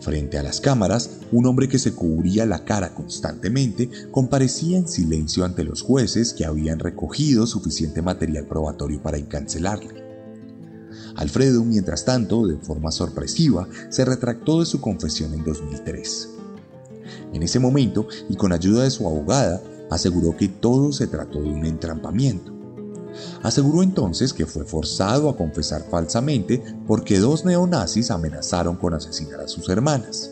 Frente 0.00 0.38
a 0.38 0.42
las 0.42 0.62
cámaras, 0.62 1.10
un 1.30 1.44
hombre 1.44 1.68
que 1.68 1.78
se 1.78 1.92
cubría 1.92 2.46
la 2.46 2.64
cara 2.64 2.94
constantemente 2.94 3.90
comparecía 4.10 4.78
en 4.78 4.88
silencio 4.88 5.44
ante 5.44 5.62
los 5.62 5.82
jueces 5.82 6.32
que 6.32 6.46
habían 6.46 6.78
recogido 6.78 7.46
suficiente 7.46 8.00
material 8.00 8.46
probatorio 8.46 9.02
para 9.02 9.18
encarcelarle. 9.18 10.02
Alfredo, 11.16 11.66
mientras 11.66 12.06
tanto, 12.06 12.46
de 12.46 12.56
forma 12.56 12.92
sorpresiva, 12.92 13.68
se 13.90 14.06
retractó 14.06 14.60
de 14.60 14.64
su 14.64 14.80
confesión 14.80 15.34
en 15.34 15.44
2003. 15.44 16.30
En 17.34 17.42
ese 17.42 17.58
momento, 17.58 18.08
y 18.30 18.36
con 18.36 18.54
ayuda 18.54 18.84
de 18.84 18.90
su 18.90 19.06
abogada, 19.06 19.60
aseguró 19.90 20.36
que 20.36 20.48
todo 20.48 20.92
se 20.92 21.06
trató 21.06 21.40
de 21.40 21.50
un 21.50 21.64
entrampamiento. 21.64 22.52
Aseguró 23.42 23.82
entonces 23.82 24.32
que 24.32 24.46
fue 24.46 24.64
forzado 24.64 25.28
a 25.28 25.36
confesar 25.36 25.86
falsamente 25.90 26.62
porque 26.86 27.18
dos 27.18 27.44
neonazis 27.44 28.10
amenazaron 28.10 28.76
con 28.76 28.94
asesinar 28.94 29.40
a 29.40 29.48
sus 29.48 29.68
hermanas. 29.68 30.30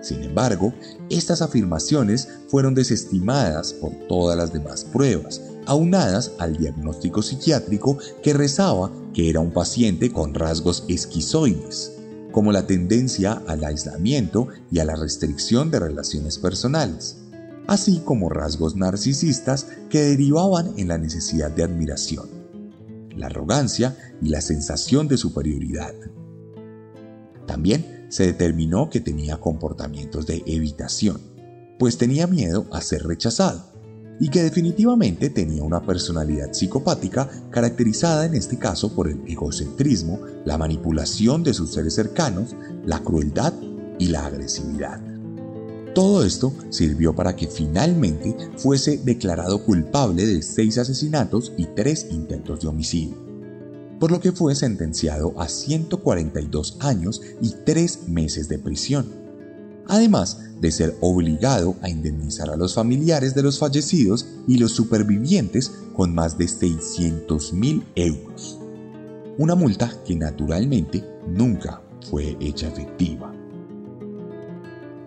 Sin 0.00 0.22
embargo, 0.22 0.72
estas 1.10 1.42
afirmaciones 1.42 2.28
fueron 2.48 2.74
desestimadas 2.74 3.72
por 3.72 3.92
todas 4.08 4.36
las 4.36 4.52
demás 4.52 4.84
pruebas, 4.84 5.42
aunadas 5.66 6.32
al 6.38 6.56
diagnóstico 6.56 7.20
psiquiátrico 7.20 7.98
que 8.22 8.32
rezaba 8.32 8.90
que 9.12 9.28
era 9.28 9.40
un 9.40 9.50
paciente 9.50 10.12
con 10.12 10.34
rasgos 10.34 10.84
esquizoides, 10.88 11.92
como 12.30 12.52
la 12.52 12.66
tendencia 12.66 13.42
al 13.46 13.64
aislamiento 13.64 14.48
y 14.70 14.78
a 14.78 14.84
la 14.84 14.94
restricción 14.94 15.70
de 15.70 15.80
relaciones 15.80 16.38
personales, 16.38 17.16
así 17.68 18.00
como 18.04 18.30
rasgos 18.30 18.74
narcisistas 18.74 19.66
que 19.90 20.00
derivaban 20.00 20.72
en 20.78 20.88
la 20.88 20.98
necesidad 20.98 21.50
de 21.50 21.62
admiración, 21.62 22.28
la 23.14 23.26
arrogancia 23.26 23.96
y 24.20 24.30
la 24.30 24.40
sensación 24.40 25.06
de 25.06 25.18
superioridad. 25.18 25.94
También 27.46 28.06
se 28.08 28.24
determinó 28.24 28.88
que 28.88 29.00
tenía 29.00 29.36
comportamientos 29.36 30.26
de 30.26 30.42
evitación, 30.46 31.20
pues 31.78 31.98
tenía 31.98 32.26
miedo 32.26 32.66
a 32.72 32.80
ser 32.80 33.06
rechazado 33.06 33.72
y 34.18 34.30
que 34.30 34.42
definitivamente 34.42 35.28
tenía 35.30 35.62
una 35.62 35.84
personalidad 35.84 36.52
psicopática 36.54 37.28
caracterizada 37.50 38.24
en 38.24 38.34
este 38.34 38.58
caso 38.58 38.94
por 38.94 39.08
el 39.08 39.20
egocentrismo, 39.28 40.20
la 40.46 40.56
manipulación 40.56 41.42
de 41.44 41.52
sus 41.52 41.74
seres 41.74 41.94
cercanos, 41.94 42.56
la 42.84 43.00
crueldad 43.00 43.52
y 43.98 44.06
la 44.08 44.24
agresividad. 44.24 45.17
Todo 45.98 46.24
esto 46.24 46.54
sirvió 46.70 47.12
para 47.12 47.34
que 47.34 47.48
finalmente 47.48 48.36
fuese 48.56 48.98
declarado 48.98 49.64
culpable 49.64 50.24
de 50.26 50.42
seis 50.42 50.78
asesinatos 50.78 51.52
y 51.56 51.64
tres 51.74 52.06
intentos 52.12 52.60
de 52.60 52.68
homicidio, 52.68 53.16
por 53.98 54.12
lo 54.12 54.20
que 54.20 54.30
fue 54.30 54.54
sentenciado 54.54 55.34
a 55.40 55.48
142 55.48 56.76
años 56.78 57.20
y 57.42 57.52
tres 57.66 58.06
meses 58.06 58.48
de 58.48 58.60
prisión. 58.60 59.08
Además, 59.88 60.38
de 60.60 60.70
ser 60.70 60.96
obligado 61.00 61.74
a 61.82 61.88
indemnizar 61.90 62.48
a 62.48 62.56
los 62.56 62.74
familiares 62.74 63.34
de 63.34 63.42
los 63.42 63.58
fallecidos 63.58 64.24
y 64.46 64.58
los 64.58 64.70
supervivientes 64.70 65.72
con 65.94 66.14
más 66.14 66.38
de 66.38 66.46
600 66.46 67.52
mil 67.54 67.84
euros. 67.96 68.56
Una 69.36 69.56
multa 69.56 69.92
que 70.06 70.14
naturalmente 70.14 71.02
nunca 71.26 71.82
fue 72.08 72.36
hecha 72.38 72.68
efectiva. 72.68 73.34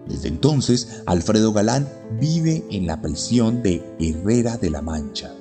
Desde 0.08 0.28
entonces, 0.28 1.02
Alfredo 1.06 1.54
Galán 1.54 1.88
vive 2.20 2.66
en 2.72 2.88
la 2.88 3.02
prisión 3.02 3.62
de 3.62 3.84
Herrera 4.00 4.58
de 4.58 4.70
la 4.70 4.82
Mancha, 4.82 5.34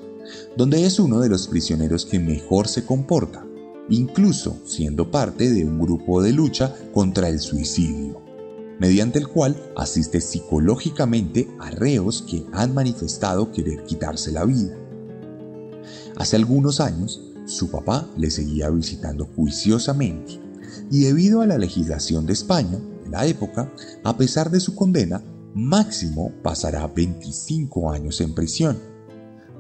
donde 0.57 0.85
es 0.85 0.99
uno 0.99 1.21
de 1.21 1.29
los 1.29 1.49
prisioneros 1.49 2.07
que 2.07 2.19
mejor 2.19 2.69
se 2.69 2.85
comporta, 2.85 3.45
incluso 3.89 4.59
siendo 4.67 5.11
parte 5.11 5.51
de 5.51 5.65
un 5.65 5.81
grupo 5.81 6.23
de 6.23 6.33
lucha 6.33 6.75
contra 6.93 7.29
el 7.29 7.41
suicidio 7.41 8.31
mediante 8.81 9.19
el 9.19 9.29
cual 9.29 9.63
asiste 9.77 10.21
psicológicamente 10.23 11.49
a 11.61 11.71
reos 11.71 12.23
que 12.23 12.45
han 12.53 12.75
manifestado 12.75 13.53
querer 13.53 13.85
quitarse 13.85 14.33
la 14.33 14.45
vida. 14.47 14.75
Hace 16.17 16.37
algunos 16.37 16.81
años, 16.81 17.21
su 17.45 17.71
papá 17.71 18.09
le 18.17 18.31
seguía 18.31 18.71
visitando 18.71 19.27
juiciosamente 19.37 20.41
y 20.91 21.01
debido 21.01 21.43
a 21.43 21.47
la 21.47 21.59
legislación 21.59 22.25
de 22.25 22.33
España 22.33 22.79
la 23.11 23.27
época, 23.27 23.73
a 24.05 24.17
pesar 24.17 24.51
de 24.51 24.61
su 24.61 24.75
condena, 24.75 25.23
máximo 25.55 26.33
pasará 26.43 26.87
25 26.87 27.91
años 27.91 28.21
en 28.21 28.35
prisión, 28.35 28.79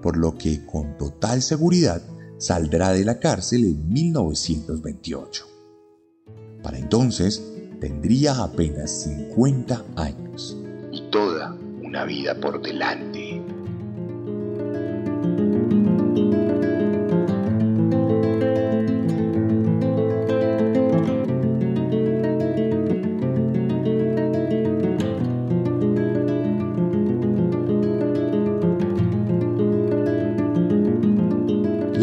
por 0.03 0.16
lo 0.16 0.36
que 0.36 0.64
con 0.64 0.96
total 0.96 1.42
seguridad 1.42 2.03
saldrá 2.38 2.92
de 2.92 3.05
la 3.05 3.18
cárcel 3.18 3.64
en 3.64 3.88
1928. 3.88 5.46
Para 6.62 6.78
entonces, 6.78 7.42
tendría 7.80 8.42
apenas 8.42 9.03
50 9.03 9.84
años. 9.96 10.57
Y 10.92 11.11
toda 11.11 11.57
una 11.82 12.05
vida 12.05 12.38
por 12.38 12.62
delante. 12.62 13.42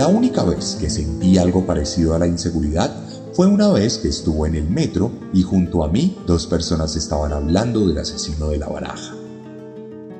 La 0.07 0.13
única 0.13 0.43
vez 0.43 0.77
que 0.79 0.89
sentí 0.89 1.37
algo 1.37 1.65
parecido 1.65 2.15
a 2.15 2.19
la 2.19 2.27
inseguridad 2.27 2.95
fue 3.33 3.45
una 3.45 3.67
vez 3.73 3.97
que 3.97 4.07
estuvo 4.07 4.45
en 4.45 4.55
el 4.55 4.69
metro 4.69 5.11
y 5.33 5.43
junto 5.43 5.83
a 5.83 5.89
mí 5.89 6.17
dos 6.25 6.47
personas 6.47 6.95
estaban 6.95 7.33
hablando 7.33 7.85
del 7.85 7.97
asesino 7.97 8.47
de 8.47 8.57
la 8.57 8.69
baraja. 8.69 9.13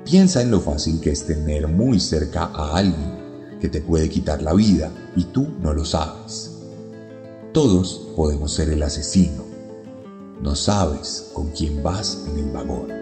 Piensa 0.03 0.41
en 0.41 0.51
lo 0.51 0.59
fácil 0.59 0.99
que 0.99 1.11
es 1.11 1.25
tener 1.25 1.69
muy 1.69 2.01
cerca 2.01 2.51
a 2.53 2.75
alguien 2.75 3.57
que 3.61 3.69
te 3.69 3.79
puede 3.79 4.09
quitar 4.09 4.41
la 4.41 4.53
vida 4.53 4.91
y 5.15 5.23
tú 5.23 5.47
no 5.61 5.73
lo 5.73 5.85
sabes. 5.85 6.51
Todos 7.53 8.09
podemos 8.13 8.51
ser 8.51 8.69
el 8.71 8.83
asesino. 8.83 9.45
No 10.41 10.53
sabes 10.53 11.29
con 11.33 11.51
quién 11.51 11.81
vas 11.81 12.25
en 12.27 12.39
el 12.39 12.51
vagón. 12.51 12.97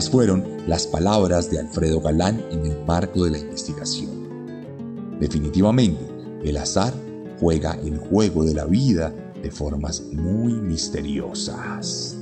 Estas 0.00 0.12
fueron 0.12 0.46
las 0.66 0.86
palabras 0.86 1.50
de 1.50 1.58
Alfredo 1.58 2.00
Galán 2.00 2.42
en 2.50 2.64
el 2.64 2.86
marco 2.86 3.24
de 3.24 3.32
la 3.32 3.38
investigación. 3.38 4.08
Definitivamente, 5.20 6.00
el 6.42 6.56
azar 6.56 6.94
juega 7.38 7.74
el 7.74 7.98
juego 7.98 8.46
de 8.46 8.54
la 8.54 8.64
vida 8.64 9.14
de 9.42 9.50
formas 9.50 10.00
muy 10.10 10.54
misteriosas. 10.54 12.16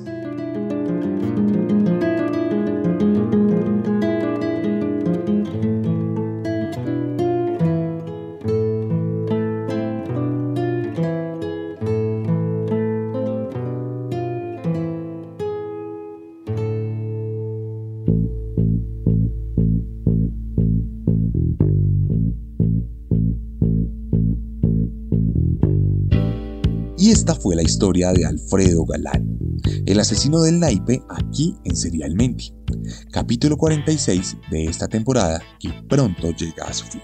Historia 27.68 28.14
de 28.14 28.24
Alfredo 28.24 28.86
Galán, 28.86 29.38
el 29.84 30.00
asesino 30.00 30.40
del 30.40 30.58
naipe 30.58 31.02
aquí 31.10 31.54
en 31.64 31.76
Serialmente, 31.76 32.54
capítulo 33.12 33.58
46 33.58 34.38
de 34.50 34.64
esta 34.64 34.88
temporada 34.88 35.42
que 35.60 35.70
pronto 35.86 36.30
llega 36.30 36.64
a 36.64 36.72
su 36.72 36.86
fin. 36.86 37.02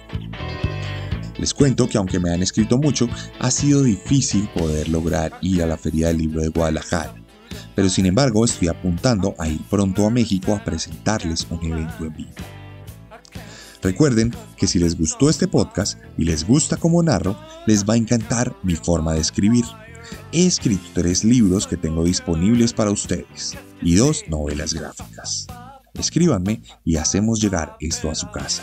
Les 1.37 1.53
cuento 1.53 1.87
que 1.87 1.99
aunque 1.99 2.19
me 2.19 2.31
han 2.31 2.43
escrito 2.43 2.79
mucho, 2.79 3.11
ha 3.41 3.51
sido 3.51 3.83
difícil 3.83 4.49
poder 4.55 4.89
lograr 4.89 5.35
ir 5.43 5.63
a 5.63 5.67
la 5.67 5.77
Feria 5.77 6.09
del 6.09 6.17
Libro 6.19 6.41
de 6.41 6.49
Guadalajara, 6.49 7.15
pero 7.75 7.91
sin 7.91 8.07
embargo 8.07 8.43
estoy 8.43 8.69
apuntando 8.69 9.35
a 9.39 9.47
ir 9.47 9.61
pronto 9.69 10.07
a 10.07 10.11
México 10.11 10.55
a 10.55 10.65
presentarles 10.65 11.47
un 11.51 11.63
evento 11.63 12.07
en 12.07 12.15
vivo. 12.15 12.31
Recuerden 13.83 14.35
que 14.57 14.67
si 14.67 14.79
les 14.79 14.97
gustó 14.97 15.29
este 15.29 15.47
podcast 15.47 15.99
y 16.17 16.25
les 16.25 16.47
gusta 16.47 16.79
como 16.79 17.03
narro, 17.03 17.39
les 17.67 17.85
va 17.85 17.93
a 17.93 17.99
encantar 17.99 18.57
mi 18.63 18.77
forma 18.77 19.13
de 19.13 19.21
escribir. 19.21 19.65
He 20.33 20.47
escrito 20.47 20.85
tres 20.95 21.25
libros 21.25 21.67
que 21.67 21.77
tengo 21.77 22.05
disponibles 22.05 22.73
para 22.73 22.91
ustedes 22.91 23.57
y 23.83 23.95
dos 23.95 24.25
novelas 24.29 24.75
gráficas. 24.75 25.47
Escríbanme 25.95 26.63
y 26.85 26.97
hacemos 26.97 27.41
llegar 27.41 27.77
esto 27.81 28.11
a 28.11 28.15
su 28.15 28.31
casa. 28.31 28.63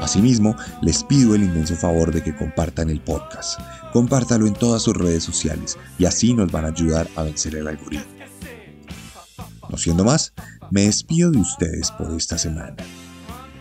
Asimismo, 0.00 0.56
les 0.82 1.04
pido 1.04 1.36
el 1.36 1.44
inmenso 1.44 1.76
favor 1.76 2.12
de 2.12 2.22
que 2.24 2.34
compartan 2.34 2.90
el 2.90 3.00
podcast. 3.00 3.60
Compártalo 3.92 4.48
en 4.48 4.54
todas 4.54 4.82
sus 4.82 4.96
redes 4.96 5.22
sociales 5.22 5.78
y 5.98 6.06
así 6.06 6.34
nos 6.34 6.50
van 6.50 6.64
a 6.64 6.68
ayudar 6.68 7.08
a 7.14 7.22
vencer 7.22 7.54
el 7.54 7.68
algoritmo. 7.68 8.04
No 9.70 9.78
siendo 9.78 10.04
más, 10.04 10.32
me 10.70 10.82
despido 10.82 11.30
de 11.30 11.38
ustedes 11.38 11.92
por 11.92 12.12
esta 12.16 12.36
semana. 12.36 12.76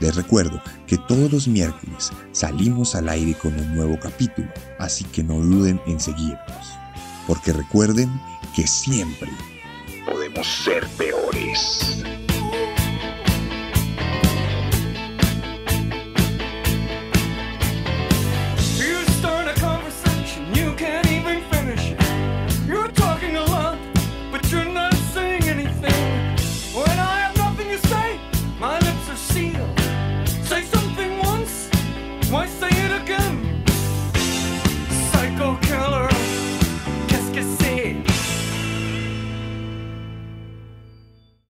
Les 0.01 0.15
recuerdo 0.15 0.61
que 0.87 0.97
todos 0.97 1.31
los 1.31 1.47
miércoles 1.47 2.11
salimos 2.31 2.95
al 2.95 3.07
aire 3.07 3.35
con 3.35 3.53
un 3.53 3.75
nuevo 3.75 3.99
capítulo, 3.99 4.49
así 4.79 5.05
que 5.05 5.23
no 5.23 5.35
duden 5.35 5.79
en 5.85 5.99
seguirnos. 5.99 6.73
Porque 7.27 7.53
recuerden 7.53 8.09
que 8.55 8.65
siempre 8.65 9.29
Podemos 10.05 10.47
ser 10.47 10.87
peores. 10.97 12.03